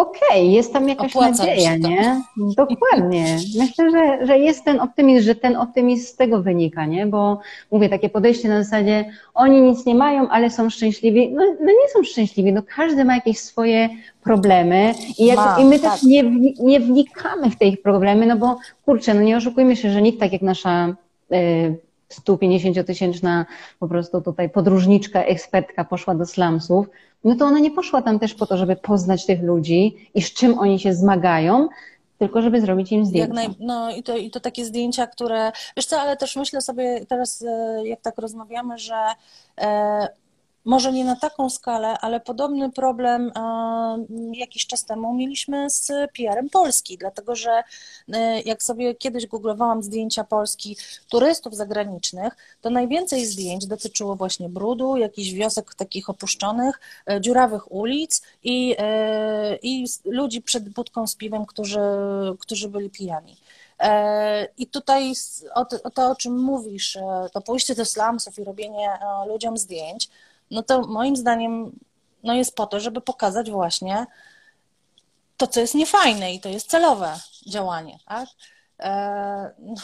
[0.00, 2.22] okej, okay, jest tam jakaś Opłaca nadzieja, nie?
[2.36, 3.36] Dokładnie.
[3.58, 7.06] Myślę, że, że jest ten optymizm, że ten optymizm z tego wynika, nie?
[7.06, 7.40] Bo
[7.70, 11.30] mówię, takie podejście na zasadzie, oni nic nie mają, ale są szczęśliwi.
[11.32, 13.88] No, no nie są szczęśliwi, no każdy ma jakieś swoje
[14.22, 15.92] problemy i, jak, ma, i my tak.
[15.92, 16.22] też nie,
[16.60, 20.20] nie wnikamy w te ich problemy, no bo kurczę, no nie oszukujmy się, że nikt
[20.20, 20.94] tak jak nasza
[21.32, 21.76] y,
[22.10, 23.44] 150-tysięczna
[23.78, 26.86] po prostu tutaj podróżniczka, ekspertka poszła do slumsów,
[27.24, 30.32] no to ona nie poszła tam też po to, żeby poznać tych ludzi i z
[30.32, 31.68] czym oni się zmagają,
[32.18, 33.34] tylko żeby zrobić im zdjęcia.
[33.34, 33.48] Naj...
[33.60, 37.42] no i to, i to takie zdjęcia, które, wiesz co, ale też myślę sobie teraz,
[37.42, 39.04] e, jak tak rozmawiamy, że
[39.60, 40.08] e,
[40.70, 43.32] może nie na taką skalę, ale podobny problem
[44.32, 47.62] jakiś czas temu mieliśmy z PR-em Polski, dlatego że
[48.12, 50.76] e, jak sobie kiedyś googlowałam zdjęcia Polski
[51.08, 58.22] turystów zagranicznych, to najwięcej zdjęć dotyczyło właśnie brudu, jakichś wiosek takich opuszczonych, e, dziurawych ulic
[58.44, 61.80] i, e, i ludzi przed budką z piwem, którzy,
[62.40, 63.36] którzy byli pijani.
[64.58, 65.12] I tutaj
[65.54, 66.98] o to, o czym mówisz,
[67.32, 68.88] to pójście do slumsów i robienie
[69.26, 70.08] ludziom zdjęć,
[70.50, 71.72] no to moim zdaniem
[72.22, 74.06] no jest po to, żeby pokazać właśnie
[75.36, 77.12] to, co jest niefajne i to jest celowe
[77.46, 78.28] działanie, tak?
[78.80, 79.74] E, no.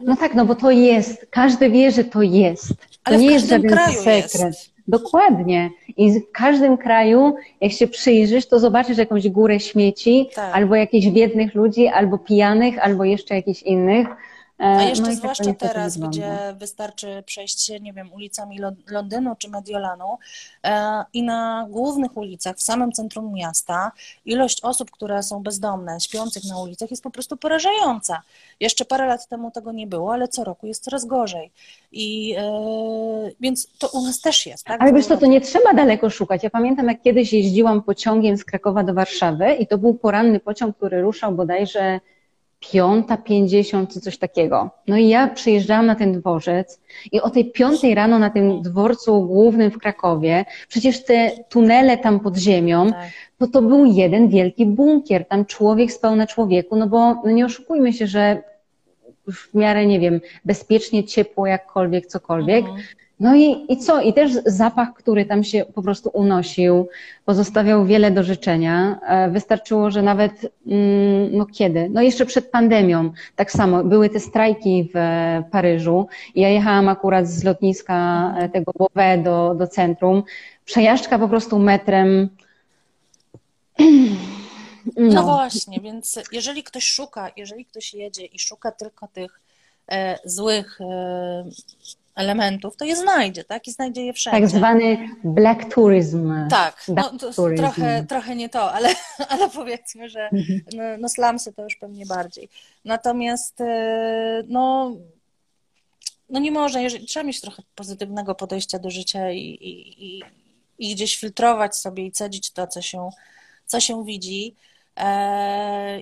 [0.00, 2.68] no tak, no bo to jest, każdy wie, że to jest.
[2.68, 2.74] To
[3.04, 4.34] Ale nie jest żaden sekret.
[4.34, 4.72] Jest.
[4.88, 5.70] Dokładnie.
[5.96, 10.54] I w każdym kraju, jak się przyjrzysz, to zobaczysz jakąś górę śmieci, tak.
[10.54, 14.08] albo jakichś biednych ludzi, albo pijanych, albo jeszcze jakichś innych.
[14.60, 18.58] E, A jeszcze no tak zwłaszcza teraz, gdzie wystarczy przejść się, nie wiem, ulicami
[18.90, 20.18] Londynu czy Mediolanu
[20.64, 23.92] e, i na głównych ulicach, w samym centrum miasta,
[24.24, 28.22] ilość osób, które są bezdomne, śpiących na ulicach jest po prostu porażająca.
[28.60, 31.50] Jeszcze parę lat temu tego nie było, ale co roku jest coraz gorzej.
[31.92, 32.42] I e,
[33.40, 34.82] więc to u nas też jest, tak?
[34.82, 36.42] Ale wiesz co, to nie trzeba daleko szukać.
[36.42, 40.76] Ja pamiętam, jak kiedyś jeździłam pociągiem z Krakowa do Warszawy i to był poranny pociąg,
[40.76, 42.00] który ruszał bodajże
[42.70, 44.70] piąta pięćdziesiąt czy coś takiego.
[44.88, 46.80] No i ja przyjeżdżałam na ten dworzec
[47.12, 52.20] i o tej piątej rano na tym dworcu głównym w Krakowie, przecież te tunele tam
[52.20, 53.08] pod ziemią, Tak.
[53.38, 57.46] to to był jeden wielki bunkier, tam człowiek spał na człowieku, no bo no nie
[57.46, 58.42] oszukujmy się, że
[59.32, 62.64] w miarę, nie wiem, bezpiecznie, ciepło, jakkolwiek, cokolwiek.
[62.64, 62.82] Mhm.
[63.22, 64.00] No i, i co?
[64.00, 66.88] I też zapach, który tam się po prostu unosił,
[67.24, 69.00] pozostawiał wiele do życzenia.
[69.06, 70.32] E, Wystarczyło, że nawet,
[70.66, 71.88] mm, no kiedy?
[71.90, 76.06] No jeszcze przed pandemią, tak samo, były te strajki w e, Paryżu.
[76.34, 77.94] Ja jechałam akurat z lotniska
[78.38, 80.22] e, tego Beauvais do, do centrum.
[80.64, 82.28] Przejażdżka po prostu metrem.
[84.96, 85.14] No.
[85.14, 89.40] No, właśnie, więc jeżeli ktoś szuka, jeżeli ktoś jedzie i szuka tylko tych
[89.92, 91.44] e, złych e,
[92.14, 93.68] elementów, to je znajdzie, tak?
[93.68, 94.40] I znajdzie je wszędzie.
[94.40, 96.34] tak zwany black tourism.
[96.50, 97.62] Tak, no, tourism.
[97.62, 98.88] trochę, trochę nie to, ale,
[99.28, 100.30] ale powiedzmy, że
[100.76, 102.48] no, no slumsy to już pewnie bardziej.
[102.84, 104.92] Natomiast e, no,
[106.30, 110.22] no nie można, jeżeli, trzeba mieć trochę pozytywnego podejścia do życia i, i, i,
[110.78, 113.10] i gdzieś filtrować sobie i cedzić to, co się,
[113.66, 114.54] co się widzi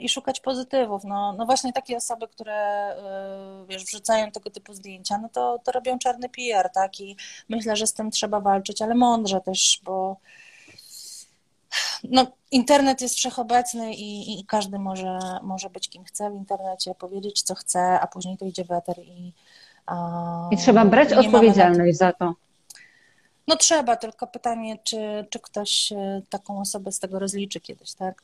[0.01, 1.05] i szukać pozytywów.
[1.05, 5.73] No, no właśnie takie osoby, które e, wiesz, wrzucają tego typu zdjęcia, no to, to
[5.73, 7.01] robią czarny PR, tak?
[7.01, 7.17] I
[7.49, 10.17] myślę, że z tym trzeba walczyć, ale mądrze też, bo
[12.05, 17.43] no, internet jest wszechobecny i, i każdy może, może być kim chce w internecie, powiedzieć
[17.43, 19.33] co chce, a później to idzie w eter i,
[19.87, 22.35] a, I trzeba brać i odpowiedzialność za to.
[23.49, 28.23] No trzeba, tylko pytanie, czy, czy ktoś e, taką osobę z tego rozliczy kiedyś, tak?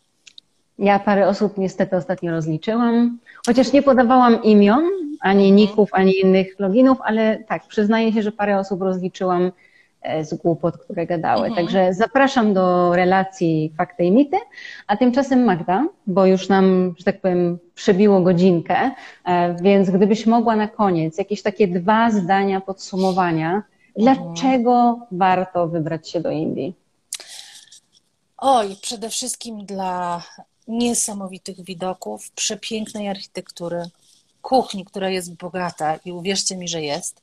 [0.79, 4.85] Ja parę osób niestety ostatnio rozliczyłam, chociaż nie podawałam imion,
[5.21, 9.53] ani ników, ani innych loginów, ale tak, przyznaję się, że parę osób rozliczyłam
[10.03, 11.47] e, z głupot, które gadały.
[11.47, 11.55] Mhm.
[11.55, 14.37] Także zapraszam do relacji Fakty i Mity,
[14.87, 18.91] a tymczasem Magda, bo już nam, że tak powiem, przebiło godzinkę,
[19.25, 23.63] e, więc gdybyś mogła na koniec jakieś takie dwa zdania podsumowania,
[23.97, 26.75] dlaczego warto wybrać się do Indii?
[28.39, 30.23] Oj, przede wszystkim dla
[30.69, 33.83] niesamowitych widoków, przepięknej architektury,
[34.43, 37.23] kuchni, która jest bogata i uwierzcie mi, że jest.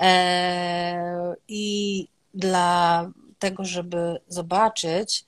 [0.00, 3.06] E, I dla
[3.38, 5.24] tego, żeby zobaczyć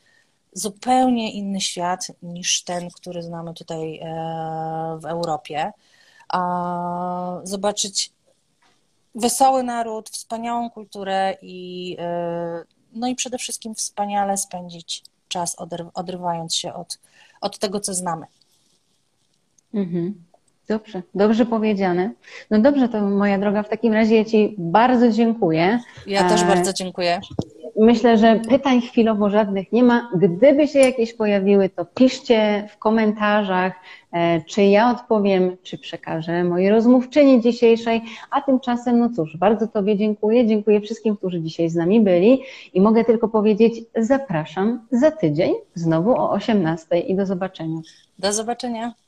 [0.53, 5.73] zupełnie inny świat niż ten, który znamy tutaj e, w Europie.
[7.43, 8.13] Zobaczyć
[9.15, 16.55] wesoły naród, wspaniałą kulturę i, e, no i przede wszystkim wspaniale spędzić czas, odry- odrywając
[16.55, 16.99] się od,
[17.45, 18.27] od tego, co znamy.
[19.75, 20.15] Mhm.
[20.69, 22.11] Dobrze, dobrze powiedziane.
[22.51, 25.81] No dobrze, to moja droga, w takim razie ja Ci bardzo dziękuję.
[26.07, 27.21] Ja też E, bardzo dziękuję.
[27.77, 30.11] Myślę, że pytań chwilowo żadnych nie ma.
[30.17, 33.73] Gdyby się jakieś pojawiły, to piszcie w komentarzach,
[34.13, 38.03] e, czy ja odpowiem, czy przekażę mojej rozmówczyni dzisiejszej.
[38.31, 40.47] A tymczasem, no cóż, bardzo Tobie dziękuję.
[40.47, 42.43] Dziękuję wszystkim, którzy dzisiaj z nami byli
[42.75, 47.81] i mogę tylko powiedzieć, zapraszam za tydzień znowu o 18 i do zobaczenia.
[48.19, 49.04] Do zobaczenia.